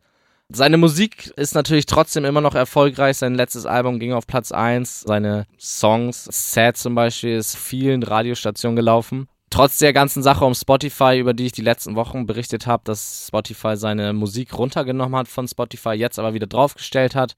Seine 0.53 0.75
Musik 0.75 1.31
ist 1.37 1.55
natürlich 1.55 1.85
trotzdem 1.85 2.25
immer 2.25 2.41
noch 2.41 2.55
erfolgreich. 2.55 3.17
Sein 3.17 3.35
letztes 3.35 3.65
Album 3.65 3.99
ging 3.99 4.11
auf 4.11 4.27
Platz 4.27 4.51
1. 4.51 5.01
Seine 5.01 5.45
Songs, 5.57 6.25
Sad 6.29 6.75
zum 6.75 6.93
Beispiel, 6.93 7.37
ist 7.37 7.55
vielen 7.55 8.03
Radiostationen 8.03 8.75
gelaufen 8.75 9.29
trotz 9.51 9.77
der 9.77 9.93
ganzen 9.93 10.23
Sache 10.23 10.43
um 10.43 10.55
Spotify, 10.55 11.19
über 11.19 11.33
die 11.35 11.45
ich 11.45 11.51
die 11.51 11.61
letzten 11.61 11.95
Wochen 11.95 12.25
berichtet 12.25 12.65
habe, 12.65 12.81
dass 12.85 13.27
Spotify 13.27 13.77
seine 13.77 14.13
Musik 14.13 14.57
runtergenommen 14.57 15.15
hat 15.15 15.27
von 15.27 15.47
Spotify, 15.47 15.91
jetzt 15.91 16.17
aber 16.17 16.33
wieder 16.33 16.47
draufgestellt 16.47 17.13
hat. 17.13 17.35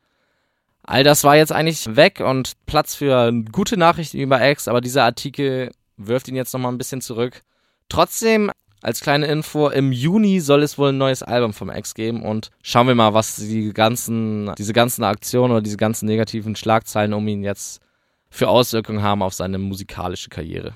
All 0.84 1.04
das 1.04 1.24
war 1.24 1.36
jetzt 1.36 1.52
eigentlich 1.52 1.96
weg 1.96 2.22
und 2.22 2.54
Platz 2.66 2.96
für 2.96 3.32
gute 3.52 3.78
Nachrichten 3.78 4.20
über 4.20 4.46
X, 4.50 4.68
aber 4.68 4.82
dieser 4.82 5.04
Artikel 5.04 5.72
wirft 5.98 6.28
ihn 6.28 6.36
jetzt 6.36 6.54
nochmal 6.54 6.72
ein 6.72 6.78
bisschen 6.78 7.02
zurück. 7.02 7.42
Trotzdem, 7.90 8.52
als 8.82 9.00
kleine 9.00 9.28
Info, 9.28 9.70
im 9.70 9.92
Juni 9.92 10.40
soll 10.40 10.62
es 10.62 10.78
wohl 10.78 10.90
ein 10.90 10.98
neues 10.98 11.24
Album 11.24 11.54
vom 11.54 11.70
X 11.70 11.96
geben 11.96 12.24
und 12.24 12.50
schauen 12.62 12.88
wir 12.88 12.96
mal, 12.96 13.14
was 13.14 13.38
die 13.38 13.72
ganzen, 13.74 14.54
diese 14.58 14.74
ganzen 14.74 15.04
Aktionen 15.04 15.52
oder 15.52 15.62
diese 15.62 15.78
ganzen 15.78 16.06
negativen 16.06 16.56
Schlagzeilen 16.56 17.14
um 17.14 17.28
ihn 17.28 17.44
jetzt 17.44 17.82
für 18.30 18.50
Auswirkungen 18.50 19.02
haben 19.02 19.24
auf 19.24 19.34
seine 19.34 19.60
musikalische 19.60 20.30
Karriere. 20.30 20.76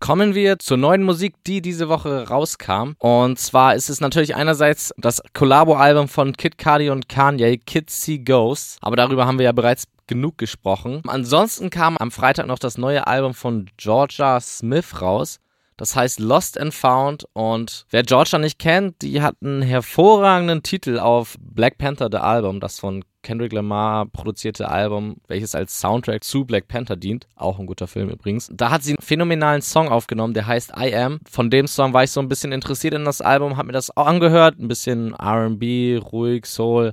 Kommen 0.00 0.34
wir 0.34 0.58
zur 0.60 0.76
neuen 0.76 1.02
Musik, 1.02 1.34
die 1.44 1.60
diese 1.60 1.88
Woche 1.88 2.28
rauskam. 2.28 2.92
Und 2.98 3.38
zwar 3.38 3.74
ist 3.74 3.90
es 3.90 4.00
natürlich 4.00 4.36
einerseits 4.36 4.94
das 4.96 5.20
Collabo-Album 5.34 6.08
von 6.08 6.34
Kid 6.34 6.56
Cudi 6.56 6.90
und 6.90 7.08
Kanye, 7.08 7.58
Kid 7.58 7.90
See 7.90 8.18
Ghosts. 8.18 8.78
Aber 8.80 8.96
darüber 8.96 9.26
haben 9.26 9.38
wir 9.38 9.44
ja 9.46 9.52
bereits 9.52 9.84
genug 10.06 10.38
gesprochen. 10.38 11.02
Ansonsten 11.06 11.68
kam 11.70 11.96
am 11.98 12.10
Freitag 12.10 12.46
noch 12.46 12.58
das 12.58 12.78
neue 12.78 13.06
Album 13.06 13.34
von 13.34 13.68
Georgia 13.76 14.40
Smith 14.40 15.02
raus. 15.02 15.40
Das 15.78 15.96
heißt 15.96 16.20
Lost 16.20 16.60
and 16.60 16.74
Found. 16.74 17.24
Und 17.32 17.86
wer 17.88 18.02
Georgia 18.02 18.38
nicht 18.38 18.58
kennt, 18.58 19.00
die 19.00 19.22
hat 19.22 19.36
einen 19.42 19.62
hervorragenden 19.62 20.62
Titel 20.62 20.98
auf 20.98 21.36
Black 21.40 21.78
Panther, 21.78 22.08
The 22.10 22.18
Album, 22.18 22.60
das 22.60 22.78
von 22.78 23.04
Kendrick 23.22 23.52
Lamar 23.52 24.06
produzierte 24.06 24.68
Album, 24.68 25.16
welches 25.28 25.54
als 25.54 25.78
Soundtrack 25.80 26.24
zu 26.24 26.44
Black 26.44 26.66
Panther 26.68 26.96
dient. 26.96 27.26
Auch 27.36 27.58
ein 27.58 27.66
guter 27.66 27.86
Film 27.86 28.10
übrigens. 28.10 28.50
Da 28.52 28.70
hat 28.70 28.82
sie 28.82 28.92
einen 28.92 29.02
phänomenalen 29.02 29.62
Song 29.62 29.88
aufgenommen, 29.88 30.34
der 30.34 30.46
heißt 30.46 30.72
I 30.76 30.94
Am. 30.94 31.20
Von 31.30 31.48
dem 31.48 31.66
Song 31.66 31.92
war 31.92 32.04
ich 32.04 32.10
so 32.10 32.20
ein 32.20 32.28
bisschen 32.28 32.52
interessiert 32.52 32.94
in 32.94 33.04
das 33.04 33.20
Album, 33.20 33.56
hab 33.56 33.66
mir 33.66 33.72
das 33.72 33.96
auch 33.96 34.06
angehört. 34.06 34.58
Ein 34.58 34.68
bisschen 34.68 35.14
RB, 35.14 36.02
ruhig, 36.12 36.46
Soul. 36.46 36.92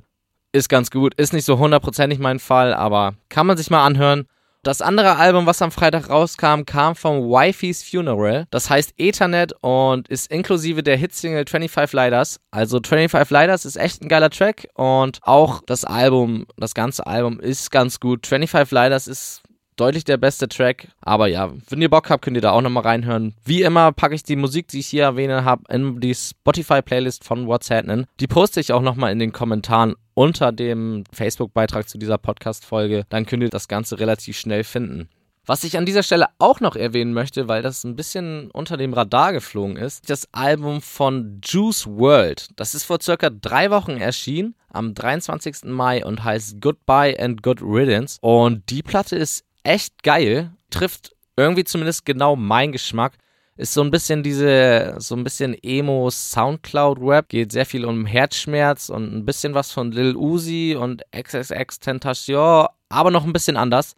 Ist 0.52 0.68
ganz 0.68 0.90
gut. 0.90 1.14
Ist 1.14 1.32
nicht 1.32 1.44
so 1.44 1.58
hundertprozentig 1.58 2.18
mein 2.18 2.38
Fall, 2.38 2.72
aber 2.72 3.14
kann 3.28 3.46
man 3.46 3.56
sich 3.56 3.68
mal 3.68 3.84
anhören. 3.84 4.26
Das 4.66 4.82
andere 4.82 5.14
Album, 5.14 5.46
was 5.46 5.62
am 5.62 5.70
Freitag 5.70 6.10
rauskam, 6.10 6.64
kam 6.66 6.96
vom 6.96 7.30
Wifey's 7.30 7.84
Funeral. 7.84 8.48
Das 8.50 8.68
heißt 8.68 8.94
Ethernet 8.98 9.52
und 9.60 10.08
ist 10.08 10.28
inklusive 10.32 10.82
der 10.82 10.96
Hitsingle 10.96 11.44
25 11.48 11.92
Lighters. 11.92 12.40
Also 12.50 12.80
25 12.84 13.30
Lighters 13.30 13.64
ist 13.64 13.76
echt 13.76 14.02
ein 14.02 14.08
geiler 14.08 14.28
Track 14.28 14.66
und 14.74 15.20
auch 15.22 15.62
das 15.66 15.84
Album, 15.84 16.46
das 16.56 16.74
ganze 16.74 17.06
Album 17.06 17.38
ist 17.38 17.70
ganz 17.70 18.00
gut. 18.00 18.26
25 18.26 18.72
Lighters 18.72 19.06
ist 19.06 19.42
deutlich 19.76 20.04
der 20.04 20.16
beste 20.16 20.48
Track. 20.48 20.88
Aber 21.00 21.26
ja, 21.26 21.52
wenn 21.68 21.82
ihr 21.82 21.90
Bock 21.90 22.10
habt, 22.10 22.24
könnt 22.24 22.36
ihr 22.36 22.40
da 22.40 22.52
auch 22.52 22.62
nochmal 22.62 22.82
reinhören. 22.82 23.34
Wie 23.44 23.62
immer 23.62 23.92
packe 23.92 24.14
ich 24.14 24.22
die 24.22 24.36
Musik, 24.36 24.68
die 24.68 24.80
ich 24.80 24.88
hier 24.88 25.04
erwähne 25.04 25.44
habe, 25.44 25.62
in 25.72 26.00
die 26.00 26.14
Spotify-Playlist 26.14 27.24
von 27.24 27.46
What's 27.46 27.70
Happening. 27.70 28.06
Die 28.20 28.26
poste 28.26 28.60
ich 28.60 28.72
auch 28.72 28.82
nochmal 28.82 29.12
in 29.12 29.18
den 29.18 29.32
Kommentaren 29.32 29.94
unter 30.14 30.50
dem 30.50 31.04
Facebook-Beitrag 31.12 31.88
zu 31.88 31.98
dieser 31.98 32.18
Podcast-Folge. 32.18 33.04
Dann 33.08 33.26
könnt 33.26 33.42
ihr 33.42 33.50
das 33.50 33.68
Ganze 33.68 33.98
relativ 34.00 34.38
schnell 34.38 34.64
finden. 34.64 35.08
Was 35.48 35.62
ich 35.62 35.78
an 35.78 35.86
dieser 35.86 36.02
Stelle 36.02 36.26
auch 36.40 36.58
noch 36.58 36.74
erwähnen 36.74 37.12
möchte, 37.12 37.46
weil 37.46 37.62
das 37.62 37.84
ein 37.84 37.94
bisschen 37.94 38.50
unter 38.50 38.76
dem 38.76 38.92
Radar 38.92 39.32
geflogen 39.32 39.76
ist, 39.76 40.10
das 40.10 40.28
Album 40.32 40.80
von 40.80 41.40
Juice 41.44 41.86
World. 41.86 42.48
Das 42.56 42.74
ist 42.74 42.82
vor 42.82 42.98
circa 43.00 43.30
drei 43.30 43.70
Wochen 43.70 43.92
erschienen, 43.92 44.56
am 44.68 44.92
23. 44.92 45.64
Mai 45.66 46.04
und 46.04 46.24
heißt 46.24 46.60
Goodbye 46.60 47.16
and 47.20 47.44
Good 47.44 47.62
Riddance. 47.62 48.18
Und 48.20 48.68
die 48.70 48.82
Platte 48.82 49.14
ist 49.14 49.44
echt 49.66 50.02
geil, 50.02 50.52
trifft 50.70 51.14
irgendwie 51.36 51.64
zumindest 51.64 52.06
genau 52.06 52.36
mein 52.36 52.72
Geschmack. 52.72 53.18
Ist 53.58 53.72
so 53.72 53.82
ein 53.82 53.90
bisschen 53.90 54.22
diese, 54.22 54.96
so 54.98 55.16
ein 55.16 55.24
bisschen 55.24 55.56
Emo 55.62 56.10
Soundcloud 56.10 56.98
Rap, 57.00 57.28
geht 57.30 57.52
sehr 57.52 57.64
viel 57.64 57.86
um 57.86 58.04
Herzschmerz 58.04 58.90
und 58.90 59.14
ein 59.14 59.24
bisschen 59.24 59.54
was 59.54 59.72
von 59.72 59.92
Lil 59.92 60.14
Uzi 60.14 60.76
und 60.78 61.02
XXX 61.10 61.80
Tentation, 61.80 62.66
aber 62.90 63.10
noch 63.10 63.24
ein 63.24 63.32
bisschen 63.32 63.56
anders. 63.56 63.96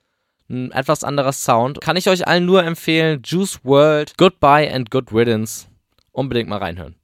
Ein 0.48 0.70
etwas 0.70 1.04
anderer 1.04 1.32
Sound. 1.32 1.80
Kann 1.82 1.96
ich 1.96 2.08
euch 2.08 2.26
allen 2.26 2.46
nur 2.46 2.64
empfehlen. 2.64 3.20
Juice 3.22 3.60
World, 3.64 4.16
Goodbye 4.16 4.72
and 4.72 4.90
Good 4.90 5.12
Riddance. 5.12 5.66
Unbedingt 6.12 6.48
mal 6.48 6.58
reinhören. 6.58 6.94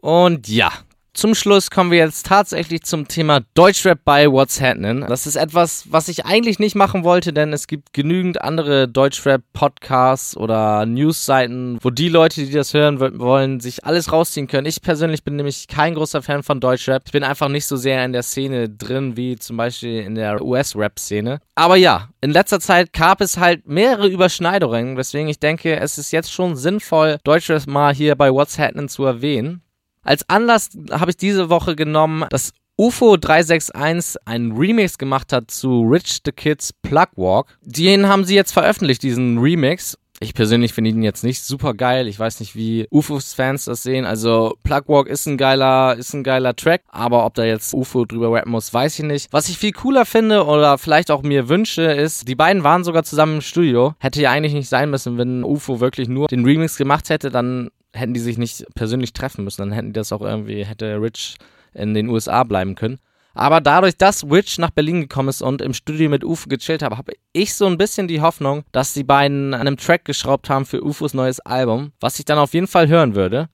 Und 0.00 0.48
ja, 0.48 0.72
zum 1.14 1.34
Schluss 1.34 1.70
kommen 1.70 1.92
wir 1.92 1.98
jetzt 1.98 2.26
tatsächlich 2.26 2.82
zum 2.82 3.06
Thema 3.06 3.40
Deutschrap 3.54 4.00
bei 4.04 4.30
What's 4.30 4.60
Happening. 4.60 5.06
Das 5.08 5.26
ist 5.26 5.36
etwas, 5.36 5.84
was 5.88 6.08
ich 6.08 6.26
eigentlich 6.26 6.58
nicht 6.58 6.74
machen 6.74 7.04
wollte, 7.04 7.32
denn 7.32 7.52
es 7.52 7.68
gibt 7.68 7.92
genügend 7.92 8.42
andere 8.42 8.88
Deutschrap-Podcasts 8.88 10.36
oder 10.36 10.84
Newsseiten, 10.86 11.78
wo 11.80 11.90
die 11.90 12.08
Leute, 12.08 12.44
die 12.44 12.52
das 12.52 12.74
hören 12.74 12.98
wollen, 13.00 13.60
sich 13.60 13.84
alles 13.84 14.12
rausziehen 14.12 14.48
können. 14.48 14.66
Ich 14.66 14.82
persönlich 14.82 15.22
bin 15.22 15.36
nämlich 15.36 15.68
kein 15.68 15.94
großer 15.94 16.20
Fan 16.20 16.42
von 16.42 16.60
Deutschrap. 16.60 17.04
Ich 17.06 17.12
bin 17.12 17.22
einfach 17.22 17.48
nicht 17.48 17.66
so 17.66 17.76
sehr 17.76 18.04
in 18.04 18.12
der 18.12 18.24
Szene 18.24 18.68
drin, 18.68 19.16
wie 19.16 19.36
zum 19.36 19.56
Beispiel 19.56 20.00
in 20.00 20.16
der 20.16 20.44
US-Rap-Szene. 20.44 21.40
Aber 21.54 21.76
ja, 21.76 22.08
in 22.20 22.32
letzter 22.32 22.58
Zeit 22.58 22.92
gab 22.92 23.20
es 23.20 23.38
halt 23.38 23.68
mehrere 23.68 24.08
Überschneidungen, 24.08 24.96
weswegen 24.96 25.28
ich 25.28 25.38
denke, 25.38 25.78
es 25.78 25.96
ist 25.96 26.10
jetzt 26.10 26.32
schon 26.32 26.56
sinnvoll, 26.56 27.18
Deutschrap 27.22 27.66
mal 27.68 27.94
hier 27.94 28.16
bei 28.16 28.32
What's 28.32 28.58
Happening 28.58 28.88
zu 28.88 29.04
erwähnen. 29.04 29.63
Als 30.04 30.28
Anlass 30.28 30.70
habe 30.90 31.10
ich 31.10 31.16
diese 31.16 31.50
Woche 31.50 31.74
genommen, 31.74 32.26
dass 32.30 32.52
UFO 32.76 33.16
361 33.16 34.16
einen 34.26 34.52
Remix 34.52 34.98
gemacht 34.98 35.32
hat 35.32 35.50
zu 35.50 35.82
Rich 35.82 36.20
the 36.24 36.32
Kids 36.32 36.72
Plug 36.82 37.06
Walk. 37.16 37.58
Den 37.62 38.08
haben 38.08 38.24
sie 38.24 38.34
jetzt 38.34 38.52
veröffentlicht, 38.52 39.02
diesen 39.02 39.38
Remix. 39.38 39.96
Ich 40.20 40.34
persönlich 40.34 40.72
finde 40.72 40.90
ihn 40.90 41.02
jetzt 41.02 41.24
nicht 41.24 41.42
super 41.42 41.74
geil. 41.74 42.08
Ich 42.08 42.18
weiß 42.18 42.40
nicht, 42.40 42.56
wie 42.56 42.86
UFOs-Fans 42.90 43.64
das 43.66 43.82
sehen. 43.82 44.04
Also 44.04 44.56
Plug 44.62 44.82
Walk 44.86 45.06
ist 45.06 45.26
ein 45.26 45.36
geiler, 45.36 45.96
ist 45.96 46.14
ein 46.14 46.24
geiler 46.24 46.54
Track, 46.56 46.82
aber 46.88 47.26
ob 47.26 47.34
da 47.34 47.44
jetzt 47.44 47.74
UFO 47.74 48.04
drüber 48.04 48.32
rappen 48.32 48.52
muss, 48.52 48.72
weiß 48.72 48.98
ich 49.00 49.04
nicht. 49.04 49.32
Was 49.32 49.48
ich 49.48 49.58
viel 49.58 49.72
cooler 49.72 50.04
finde 50.04 50.44
oder 50.44 50.78
vielleicht 50.78 51.10
auch 51.10 51.22
mir 51.22 51.48
wünsche, 51.48 51.82
ist, 51.82 52.28
die 52.28 52.36
beiden 52.36 52.64
waren 52.64 52.84
sogar 52.84 53.02
zusammen 53.04 53.36
im 53.36 53.40
Studio. 53.40 53.94
Hätte 53.98 54.22
ja 54.22 54.30
eigentlich 54.30 54.54
nicht 54.54 54.68
sein 54.68 54.90
müssen, 54.90 55.18
wenn 55.18 55.44
UFO 55.44 55.80
wirklich 55.80 56.08
nur 56.08 56.28
den 56.28 56.44
Remix 56.44 56.76
gemacht 56.76 57.10
hätte, 57.10 57.30
dann 57.30 57.70
hätten 57.94 58.14
die 58.14 58.20
sich 58.20 58.38
nicht 58.38 58.64
persönlich 58.74 59.12
treffen 59.12 59.44
müssen, 59.44 59.62
dann 59.62 59.72
hätten 59.72 59.88
die 59.88 59.92
das 59.94 60.12
auch 60.12 60.20
irgendwie, 60.20 60.64
hätte 60.64 61.00
Rich 61.00 61.36
in 61.72 61.94
den 61.94 62.08
USA 62.08 62.44
bleiben 62.44 62.74
können. 62.74 62.98
Aber 63.34 63.60
dadurch, 63.60 63.96
dass 63.96 64.24
Rich 64.24 64.58
nach 64.58 64.70
Berlin 64.70 65.00
gekommen 65.02 65.28
ist 65.28 65.42
und 65.42 65.60
im 65.60 65.74
Studio 65.74 66.08
mit 66.08 66.24
UFO 66.24 66.48
gechillt 66.48 66.82
habe, 66.82 66.96
habe 66.96 67.14
ich 67.32 67.54
so 67.54 67.66
ein 67.66 67.78
bisschen 67.78 68.06
die 68.06 68.20
Hoffnung, 68.20 68.62
dass 68.70 68.92
die 68.92 69.02
beiden 69.02 69.54
an 69.54 69.62
einem 69.62 69.76
Track 69.76 70.04
geschraubt 70.04 70.48
haben 70.48 70.66
für 70.66 70.84
UFOs 70.84 71.14
neues 71.14 71.40
Album, 71.40 71.92
was 71.98 72.18
ich 72.18 72.24
dann 72.24 72.38
auf 72.38 72.54
jeden 72.54 72.68
Fall 72.68 72.86
hören 72.86 73.16
würde. 73.16 73.48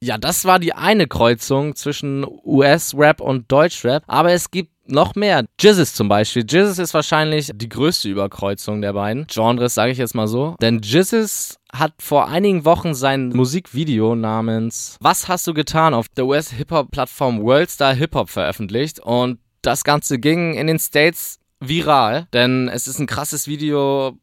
Ja, 0.00 0.18
das 0.18 0.46
war 0.46 0.58
die 0.58 0.72
eine 0.72 1.06
Kreuzung 1.06 1.76
zwischen 1.76 2.26
US-Rap 2.44 3.20
und 3.20 3.52
Deutsch-Rap, 3.52 4.02
aber 4.06 4.32
es 4.32 4.50
gibt 4.50 4.71
noch 4.86 5.14
mehr. 5.14 5.44
Jizzes 5.60 5.94
zum 5.94 6.08
Beispiel. 6.08 6.42
Jizzes 6.42 6.78
ist 6.78 6.94
wahrscheinlich 6.94 7.50
die 7.54 7.68
größte 7.68 8.08
Überkreuzung 8.08 8.82
der 8.82 8.92
beiden 8.92 9.26
Genres, 9.26 9.74
sage 9.74 9.92
ich 9.92 9.98
jetzt 9.98 10.14
mal 10.14 10.28
so. 10.28 10.56
Denn 10.60 10.80
Jizzes 10.82 11.58
hat 11.72 11.94
vor 12.00 12.28
einigen 12.28 12.64
Wochen 12.64 12.94
sein 12.94 13.30
Musikvideo 13.30 14.14
namens 14.14 14.96
Was 15.00 15.28
hast 15.28 15.46
du 15.46 15.54
getan 15.54 15.94
auf 15.94 16.06
der 16.08 16.26
US-Hip-Hop-Plattform 16.26 17.42
Worldstar 17.42 17.94
Hip-Hop 17.94 18.28
veröffentlicht. 18.28 19.00
Und 19.00 19.38
das 19.62 19.84
Ganze 19.84 20.18
ging 20.18 20.54
in 20.54 20.66
den 20.66 20.78
States 20.78 21.38
viral, 21.60 22.26
denn 22.32 22.68
es 22.68 22.88
ist 22.88 22.98
ein 22.98 23.06
krasses 23.06 23.46
Video, 23.46 24.18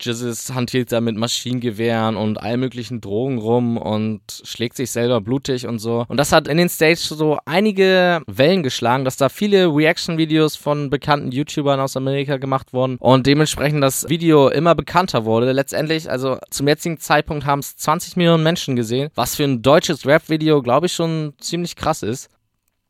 Jesus 0.00 0.52
hantiert 0.54 0.92
da 0.92 1.00
mit 1.00 1.16
Maschinengewehren 1.16 2.16
und 2.16 2.40
all 2.40 2.56
möglichen 2.56 3.00
Drogen 3.00 3.38
rum 3.38 3.76
und 3.76 4.20
schlägt 4.44 4.76
sich 4.76 4.90
selber 4.90 5.20
blutig 5.20 5.66
und 5.66 5.78
so. 5.78 6.04
Und 6.08 6.16
das 6.16 6.32
hat 6.32 6.48
in 6.48 6.56
den 6.56 6.68
Stages 6.68 7.08
so 7.08 7.38
einige 7.44 8.22
Wellen 8.26 8.62
geschlagen, 8.62 9.04
dass 9.04 9.16
da 9.16 9.28
viele 9.28 9.66
Reaction-Videos 9.66 10.56
von 10.56 10.90
bekannten 10.90 11.30
YouTubern 11.30 11.80
aus 11.80 11.96
Amerika 11.96 12.38
gemacht 12.38 12.72
wurden 12.72 12.96
und 12.98 13.26
dementsprechend 13.26 13.82
das 13.82 14.08
Video 14.08 14.48
immer 14.48 14.74
bekannter 14.74 15.24
wurde. 15.24 15.52
Letztendlich, 15.52 16.10
also 16.10 16.38
zum 16.50 16.68
jetzigen 16.68 16.98
Zeitpunkt 16.98 17.44
haben 17.44 17.60
es 17.60 17.76
20 17.76 18.16
Millionen 18.16 18.42
Menschen 18.42 18.76
gesehen, 18.76 19.10
was 19.14 19.36
für 19.36 19.44
ein 19.44 19.62
deutsches 19.62 20.06
Rap-Video, 20.06 20.62
glaube 20.62 20.86
ich, 20.86 20.92
schon 20.92 21.34
ziemlich 21.38 21.76
krass 21.76 22.02
ist. 22.02 22.30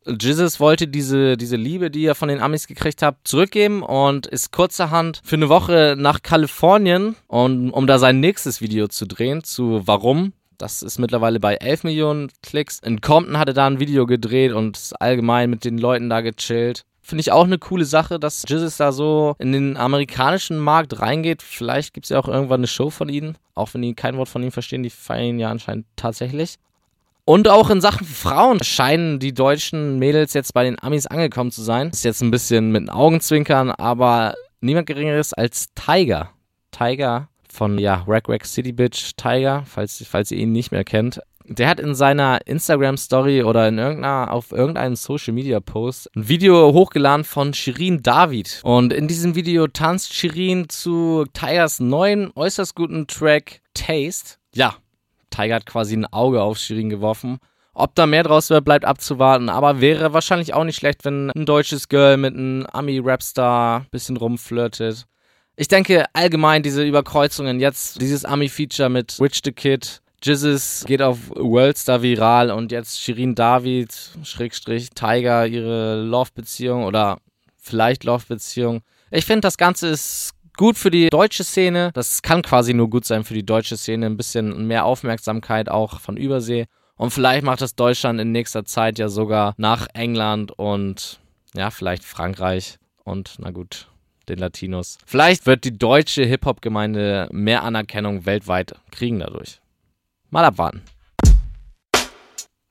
Jesus 0.07 0.61
wollte 0.61 0.87
diese, 0.87 1.37
diese 1.37 1.57
Liebe, 1.57 1.91
die 1.91 2.05
er 2.05 2.15
von 2.15 2.29
den 2.29 2.41
Amis 2.41 2.67
gekriegt 2.67 3.03
hat, 3.03 3.17
zurückgeben 3.25 3.83
und 3.83 4.27
ist 4.27 4.53
kurzerhand 4.53 5.21
für 5.25 5.37
eine 5.37 5.49
Woche 5.49 5.95
nach 5.99 6.23
Kalifornien, 6.23 7.17
und, 7.27 7.71
um 7.71 7.87
da 7.87 7.99
sein 7.99 8.21
nächstes 8.21 8.61
Video 8.61 8.89
zu 8.89 9.07
drehen, 9.07 9.45
zu 9.45 9.83
Warum. 9.87 10.33
Das 10.59 10.83
ist 10.83 10.99
mittlerweile 10.99 11.41
bei 11.41 11.57
11 11.57 11.85
Millionen 11.85 12.31
Klicks. 12.43 12.79
In 12.79 13.01
Compton 13.01 13.39
hat 13.39 13.49
er 13.49 13.55
da 13.55 13.67
ein 13.67 13.81
Video 13.81 14.07
gedreht 14.07 14.53
und 14.53 14.93
allgemein 15.01 15.51
mit 15.51 15.65
den 15.65 15.79
Leuten 15.79 16.09
da 16.09 16.21
gechillt. 16.21 16.85
Finde 17.03 17.21
ich 17.21 17.33
auch 17.33 17.45
eine 17.45 17.59
coole 17.59 17.85
Sache, 17.85 18.19
dass 18.19 18.45
Jesus 18.49 18.79
da 18.79 18.91
so 18.93 19.35
in 19.39 19.53
den 19.53 19.77
amerikanischen 19.77 20.59
Markt 20.59 21.01
reingeht. 21.01 21.43
Vielleicht 21.43 21.93
gibt 21.93 22.07
es 22.07 22.11
ja 22.11 22.19
auch 22.19 22.29
irgendwann 22.29 22.61
eine 22.61 22.67
Show 22.67 22.89
von 22.89 23.11
ihnen. 23.11 23.37
Auch 23.55 23.75
wenn 23.75 23.83
die 23.83 23.95
kein 23.95 24.17
Wort 24.17 24.29
von 24.29 24.43
ihm 24.43 24.53
verstehen, 24.53 24.83
die 24.83 24.91
feiern 24.91 25.27
ihn 25.27 25.39
ja 25.39 25.51
anscheinend 25.51 25.87
tatsächlich. 25.97 26.57
Und 27.27 27.49
auch 27.49 27.71
in 27.71 27.81
Sachen 27.81 28.07
Frauen 28.07 28.63
scheinen 28.63 29.19
die 29.19 29.33
deutschen 29.33 29.99
Mädels 29.99 30.35
jetzt 30.35 30.53
bei 30.53 30.65
den 30.65 30.81
Amis 30.83 31.07
angekommen 31.07 31.51
zu 31.51 31.63
sein. 31.63 31.89
Ist 31.89 32.05
jetzt 32.05 32.23
ein 32.23 32.31
bisschen 32.31 32.71
mit 32.71 32.91
Augenzwinkern, 32.91 33.71
aber 33.71 34.35
niemand 34.61 34.87
geringeres 34.87 35.33
als 35.33 35.69
Tiger. 35.75 36.31
Tiger 36.71 37.29
von, 37.51 37.79
ja, 37.79 38.05
Rack 38.07 38.29
Rack 38.29 38.45
City 38.45 38.73
Bitch 38.73 39.13
Tiger, 39.17 39.63
falls, 39.67 40.05
falls 40.07 40.31
ihr 40.33 40.39
ihn 40.39 40.53
nicht 40.53 40.71
mehr 40.71 40.85
kennt. 40.85 41.21
Der 41.47 41.69
hat 41.69 41.81
in 41.81 41.95
seiner 41.95 42.47
Instagram 42.47 42.97
Story 42.97 43.43
oder 43.43 43.69
in 43.69 43.79
irgendeiner, 43.79 44.33
auf 44.33 44.53
irgendeinem 44.53 44.97
Social 44.97 45.33
Media 45.33 45.61
Post 45.61 46.11
ein 46.17 46.29
Video 46.29 46.73
hochgeladen 46.73 47.25
von 47.25 47.55
Shirin 47.55 48.03
David. 48.03 48.61
Und 48.65 48.93
in 48.93 49.09
diesem 49.09 49.35
Video 49.35 49.67
tanzt 49.67 50.15
Shirin 50.15 50.69
zu 50.69 51.25
Tigers 51.33 51.81
neuen, 51.81 52.33
äußerst 52.35 52.75
guten 52.75 53.07
Track 53.07 53.61
Taste. 53.75 54.37
Ja, 54.55 54.77
Tiger 55.35 55.57
hat 55.57 55.67
quasi 55.67 55.97
ein 55.97 56.07
Auge 56.07 56.43
auf 56.43 56.59
Shirin 56.59 56.91
geworfen. 56.91 57.39
Ob 57.73 57.95
da 57.95 58.07
mehr 58.07 58.23
draus 58.23 58.51
wird, 58.51 58.65
bleibt 58.65 58.85
abzuwarten. 58.85 59.49
Aber 59.49 59.81
wäre 59.81 60.13
wahrscheinlich 60.13 60.55
auch 60.55 60.65
nicht 60.65 60.77
schlecht, 60.77 61.05
wenn 61.05 61.31
ein 61.31 61.47
deutsches 61.47 61.89
Girl 61.89 62.17
mit 62.17 62.35
einem 62.35 62.67
Ami-Rapstar 62.73 63.81
ein 63.81 63.87
bisschen 63.91 64.17
rumflirtet. 64.17 65.07
Ich 65.57 65.69
denke 65.69 66.05
allgemein 66.13 66.63
diese 66.63 66.85
Überkreuzungen, 66.85 67.61
jetzt 67.61 68.01
dieses 68.01 68.25
Ami-Feature 68.25 68.89
mit 68.89 69.19
Rich 69.21 69.41
the 69.45 69.53
Kid, 69.53 70.01
Jizzes 70.25 70.85
geht 70.87 71.03
auf 71.03 71.31
Worldstar 71.31 72.01
viral 72.01 72.51
und 72.51 72.73
jetzt 72.73 72.99
Shirin 72.99 73.35
David, 73.35 73.93
Schrägstrich, 74.23 74.91
Tiger, 74.91 75.47
ihre 75.47 76.03
Love-Beziehung 76.03 76.85
oder 76.85 77.19
vielleicht 77.59 78.05
Love-Beziehung. 78.05 78.81
Ich 79.11 79.27
finde, 79.27 79.43
das 79.43 79.59
Ganze 79.59 79.89
ist 79.89 80.31
gut 80.57 80.77
für 80.79 80.91
die 80.91 81.09
deutsche 81.11 81.45
Szene. 81.45 81.91
Das 81.95 82.23
kann 82.23 82.43
quasi 82.43 82.75
nur 82.75 82.91
gut 82.91 83.05
sein 83.05 83.25
für 83.25 83.35
die 83.35 83.47
deutsche 83.47 83.77
Szene. 83.77 84.07
Ein 84.07 84.17
bisschen 84.17 84.67
mehr 84.67 84.85
Aufmerksamkeit 84.85 85.69
auch 85.69 86.01
von 86.01 86.17
Übersee. 86.17 86.67
Und 86.97 87.11
vielleicht 87.11 87.45
macht 87.45 87.61
das 87.61 87.75
Deutschland 87.75 88.21
in 88.21 88.33
nächster 88.33 88.65
Zeit 88.65 88.99
ja 88.99 89.09
sogar 89.09 89.55
nach 89.57 89.89
England 89.95 90.53
und 90.53 91.19
ja, 91.55 91.71
vielleicht 91.71 92.05
Frankreich 92.05 92.79
und 93.03 93.37
na 93.39 93.51
gut, 93.51 93.89
den 94.29 94.39
Latinos. 94.39 94.99
Vielleicht 95.05 95.47
wird 95.47 95.65
die 95.65 95.77
deutsche 95.77 96.25
Hip-Hop-Gemeinde 96.25 97.29
mehr 97.33 97.63
Anerkennung 97.65 98.27
weltweit 98.27 98.75
kriegen 98.91 99.19
dadurch. 99.19 99.61
Mal 100.31 100.45
abwarten. 100.45 100.83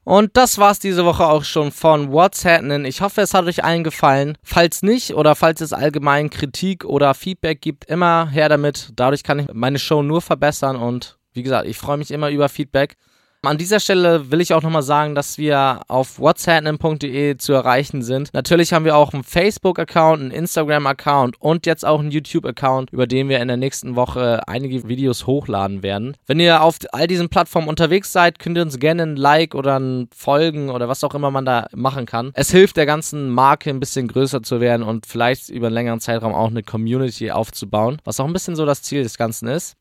Und 0.04 0.36
das 0.36 0.58
war's 0.58 0.80
diese 0.80 1.06
Woche 1.06 1.26
auch 1.26 1.44
schon 1.44 1.72
von 1.72 2.12
What's 2.12 2.44
Happening. 2.44 2.86
Ich 2.86 3.02
hoffe, 3.02 3.22
es 3.22 3.34
hat 3.34 3.46
euch 3.46 3.64
allen 3.64 3.84
gefallen. 3.84 4.38
Falls 4.44 4.84
nicht 4.84 5.14
oder 5.14 5.36
falls 5.36 5.62
es 5.62 5.72
allgemein 5.72 6.30
Kritik 6.30 6.84
oder 6.84 7.14
Feedback 7.14 7.62
gibt, 7.62 7.86
immer 7.86 8.30
her 8.30 8.50
damit. 8.50 8.92
Dadurch 8.96 9.24
kann 9.24 9.40
ich 9.40 9.48
meine 9.54 9.80
Show 9.80 10.04
nur 10.04 10.22
verbessern 10.22 10.76
und 10.76 11.18
wie 11.34 11.44
gesagt, 11.44 11.68
ich 11.68 11.78
freue 11.78 11.98
mich 11.98 12.12
immer 12.12 12.30
über 12.30 12.50
Feedback. 12.50 12.96
An 13.46 13.58
dieser 13.58 13.82
Stelle 13.82 14.32
will 14.32 14.40
ich 14.40 14.54
auch 14.54 14.62
nochmal 14.62 14.84
sagen, 14.84 15.16
dass 15.16 15.38
wir 15.38 15.82
auf 15.90 16.18
whatshappening.de 16.18 17.36
zu 17.36 17.52
erreichen 17.52 18.02
sind. 18.02 18.34
Natürlich 18.34 18.72
haben 18.72 18.86
wir 18.86 18.96
auch 18.96 19.12
einen 19.12 19.26
Facebook-Account, 19.26 20.22
einen 20.22 20.32
Instagram-Account 20.32 21.42
und 21.42 21.66
jetzt 21.66 21.86
auch 21.86 22.00
einen 22.00 22.10
YouTube-Account, 22.10 22.94
über 22.94 23.06
den 23.06 23.28
wir 23.28 23.42
in 23.42 23.50
der 23.50 23.58
nächsten 23.58 23.98
Woche 23.98 24.48
einige 24.48 24.88
Videos 24.88 25.28
hochladen 25.28 25.84
werden. 25.84 26.16
Wenn 26.26 26.40
ihr 26.40 26.64
auf 26.64 26.78
all 26.94 27.06
diesen 27.08 27.28
Plattformen 27.28 27.68
unterwegs 27.68 28.14
seid, 28.14 28.40
könnt 28.40 28.58
ihr 28.58 28.64
uns 28.64 28.80
gerne 28.80 29.04
ein 29.04 29.18
Like 29.18 29.56
oder 29.56 29.78
ein 29.78 30.08
Folgen 30.16 30.70
oder 30.70 30.88
was 30.88 31.04
auch 31.04 31.14
immer 31.14 31.30
man 31.30 31.44
da 31.44 31.68
machen 31.76 32.06
kann. 32.06 32.32
Es 32.36 32.50
hilft 32.50 32.78
der 32.78 32.86
ganzen 32.86 33.30
Marke 33.30 33.72
ein 33.72 33.82
bisschen 33.82 34.08
größer 34.08 34.42
zu 34.42 34.62
werden 34.62 34.84
und 34.84 35.06
vielleicht 35.06 35.50
über 35.50 35.68
einen 35.68 35.74
längeren 35.74 36.00
Zeitraum 36.00 36.34
auch 36.34 36.50
eine 36.50 36.64
Community 36.64 37.30
aufzubauen, 37.30 37.98
was 38.06 38.22
auch 38.22 38.26
ein 38.26 38.32
bisschen 38.32 38.56
so 38.56 38.66
das 38.66 38.84
Ziel 38.84 39.04
des 39.04 39.18
Ganzen 39.18 39.50
ist 39.50 39.76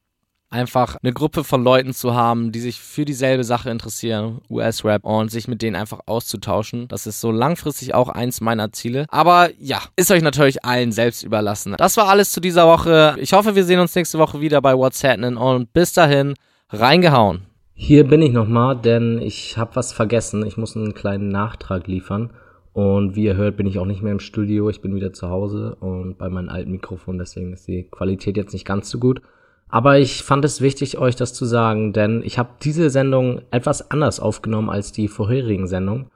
einfach 0.53 0.97
eine 1.03 1.13
Gruppe 1.13 1.45
von 1.45 1.65
Leuten 1.65 1.93
zu 1.93 2.15
haben, 2.15 2.53
die 2.53 2.61
sich 2.61 2.81
für 2.81 3.05
dieselbe 3.05 3.45
Sache 3.45 3.71
interessieren, 3.71 4.41
US-Rap, 4.51 5.05
und 5.05 5.31
sich 5.31 5.49
mit 5.49 5.63
denen 5.63 5.77
einfach 5.77 6.01
auszutauschen. 6.07 6.89
Das 6.89 7.07
ist 7.07 7.21
so 7.21 7.31
langfristig 7.31 7.95
auch 7.95 8.09
eins 8.09 8.41
meiner 8.41 8.73
Ziele. 8.73 9.07
Aber 9.09 9.51
ja, 9.59 9.81
ist 9.97 10.11
euch 10.11 10.23
natürlich 10.23 10.65
allen 10.65 10.93
selbst 10.93 11.23
überlassen. 11.23 11.75
Das 11.79 11.97
war 11.97 12.09
alles 12.09 12.33
zu 12.33 12.41
dieser 12.41 12.67
Woche. 12.67 13.17
Ich 13.19 13.33
hoffe, 13.33 13.55
wir 13.55 13.65
sehen 13.65 13.81
uns 13.81 13.95
nächste 13.95 14.19
Woche 14.19 14.41
wieder 14.41 14.61
bei 14.61 14.77
What's 14.77 15.03
Happening 15.03 15.37
und 15.37 15.73
bis 15.73 15.93
dahin, 15.93 16.35
reingehauen. 16.71 17.43
Hier 17.75 18.07
bin 18.07 18.23
ich 18.23 18.33
nochmal, 18.33 18.77
denn 18.77 19.19
ich 19.19 19.59
habe 19.59 19.75
was 19.75 19.93
vergessen. 19.93 20.47
Ich 20.47 20.57
muss 20.57 20.77
einen 20.77 20.95
kleinen 20.95 21.29
Nachtrag 21.29 21.87
liefern. 21.89 22.31
Und 22.73 23.17
wie 23.17 23.25
ihr 23.25 23.37
hört, 23.37 23.57
bin 23.57 23.67
ich 23.67 23.79
auch 23.79 23.85
nicht 23.85 24.03
mehr 24.03 24.13
im 24.13 24.21
Studio. 24.21 24.71
Ich 24.71 24.81
bin 24.81 24.95
wieder 24.95 25.13
zu 25.13 25.29
Hause 25.29 25.77
und 25.81 26.17
bei 26.17 26.29
meinem 26.31 26.49
alten 26.49 26.71
Mikrofon. 26.71 27.19
Deswegen 27.19 27.53
ist 27.53 27.69
die 27.69 27.85
Qualität 27.85 28.37
jetzt 28.37 28.53
nicht 28.53 28.65
ganz 28.65 28.89
so 28.89 28.99
gut. 28.99 29.21
Aber 29.73 29.99
ich 29.99 30.23
fand 30.23 30.45
es 30.45 30.61
wichtig, 30.61 30.99
euch 30.99 31.17
das 31.17 31.33
zu 31.33 31.47
sagen, 31.47 31.95
denn 31.95 32.21
ich 32.27 32.37
habe 32.37 32.51
diese 32.63 32.91
Sendung 32.91 33.41
etwas 33.51 33.91
anders 33.91 34.21
aufgenommen 34.21 34.69
als 34.69 34.93
die 34.93 35.09
vorherigen 35.09 35.67
Sendungen. 35.67 36.11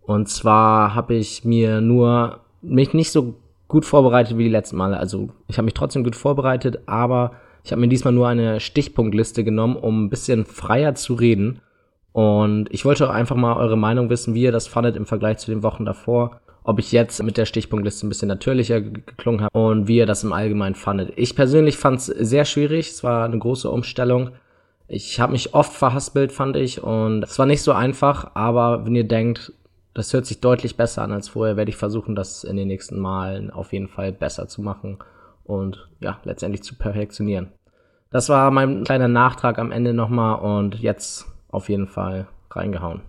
Und 0.00 0.30
zwar 0.30 0.94
habe 0.94 1.14
ich 1.14 1.44
mir 1.44 1.82
nur 1.82 2.40
mich 2.62 2.94
nicht 2.94 3.12
so 3.12 3.34
gut 3.68 3.84
vorbereitet 3.84 4.38
wie 4.38 4.44
die 4.44 4.48
letzten 4.48 4.78
Male. 4.78 4.96
Also 4.96 5.28
ich 5.46 5.58
habe 5.58 5.66
mich 5.66 5.74
trotzdem 5.74 6.04
gut 6.04 6.16
vorbereitet, 6.16 6.84
aber 6.86 7.32
ich 7.64 7.72
habe 7.72 7.82
mir 7.82 7.88
diesmal 7.88 8.14
nur 8.14 8.28
eine 8.28 8.60
Stichpunktliste 8.60 9.44
genommen, 9.44 9.76
um 9.76 10.06
ein 10.06 10.10
bisschen 10.10 10.46
freier 10.46 10.94
zu 10.94 11.12
reden. 11.12 11.60
Und 12.12 12.72
ich 12.72 12.86
wollte 12.86 13.06
auch 13.06 13.12
einfach 13.12 13.36
mal 13.36 13.58
eure 13.58 13.76
Meinung 13.76 14.08
wissen, 14.08 14.32
wie 14.32 14.42
ihr 14.44 14.52
das 14.52 14.68
fandet 14.68 14.96
im 14.96 15.04
Vergleich 15.04 15.36
zu 15.36 15.50
den 15.50 15.62
Wochen 15.62 15.84
davor 15.84 16.40
ob 16.64 16.78
ich 16.78 16.92
jetzt 16.92 17.22
mit 17.22 17.36
der 17.36 17.46
Stichpunktliste 17.46 18.06
ein 18.06 18.08
bisschen 18.08 18.28
natürlicher 18.28 18.80
geklungen 18.80 19.42
habe 19.42 19.58
und 19.58 19.88
wie 19.88 19.96
ihr 19.96 20.06
das 20.06 20.24
im 20.24 20.32
Allgemeinen 20.32 20.74
fandet. 20.74 21.12
Ich 21.16 21.34
persönlich 21.34 21.76
fand 21.76 21.98
es 21.98 22.06
sehr 22.06 22.44
schwierig. 22.44 22.90
Es 22.90 23.02
war 23.02 23.24
eine 23.24 23.38
große 23.38 23.68
Umstellung. 23.68 24.30
Ich 24.88 25.20
habe 25.20 25.32
mich 25.32 25.54
oft 25.54 25.72
verhaspelt, 25.72 26.32
fand 26.32 26.56
ich, 26.56 26.82
und 26.82 27.22
es 27.22 27.38
war 27.38 27.46
nicht 27.46 27.62
so 27.62 27.72
einfach, 27.72 28.32
aber 28.34 28.84
wenn 28.84 28.94
ihr 28.94 29.08
denkt, 29.08 29.52
das 29.94 30.12
hört 30.12 30.26
sich 30.26 30.40
deutlich 30.40 30.76
besser 30.76 31.02
an 31.02 31.12
als 31.12 31.28
vorher, 31.28 31.56
werde 31.56 31.70
ich 31.70 31.76
versuchen, 31.76 32.14
das 32.14 32.44
in 32.44 32.56
den 32.56 32.68
nächsten 32.68 32.98
Malen 32.98 33.50
auf 33.50 33.72
jeden 33.72 33.88
Fall 33.88 34.12
besser 34.12 34.48
zu 34.48 34.60
machen 34.60 34.98
und 35.44 35.88
ja, 36.00 36.18
letztendlich 36.24 36.62
zu 36.62 36.74
perfektionieren. 36.74 37.48
Das 38.10 38.28
war 38.28 38.50
mein 38.50 38.84
kleiner 38.84 39.08
Nachtrag 39.08 39.58
am 39.58 39.72
Ende 39.72 39.94
nochmal 39.94 40.40
und 40.40 40.74
jetzt 40.80 41.26
auf 41.48 41.68
jeden 41.68 41.88
Fall 41.88 42.26
reingehauen. 42.50 43.00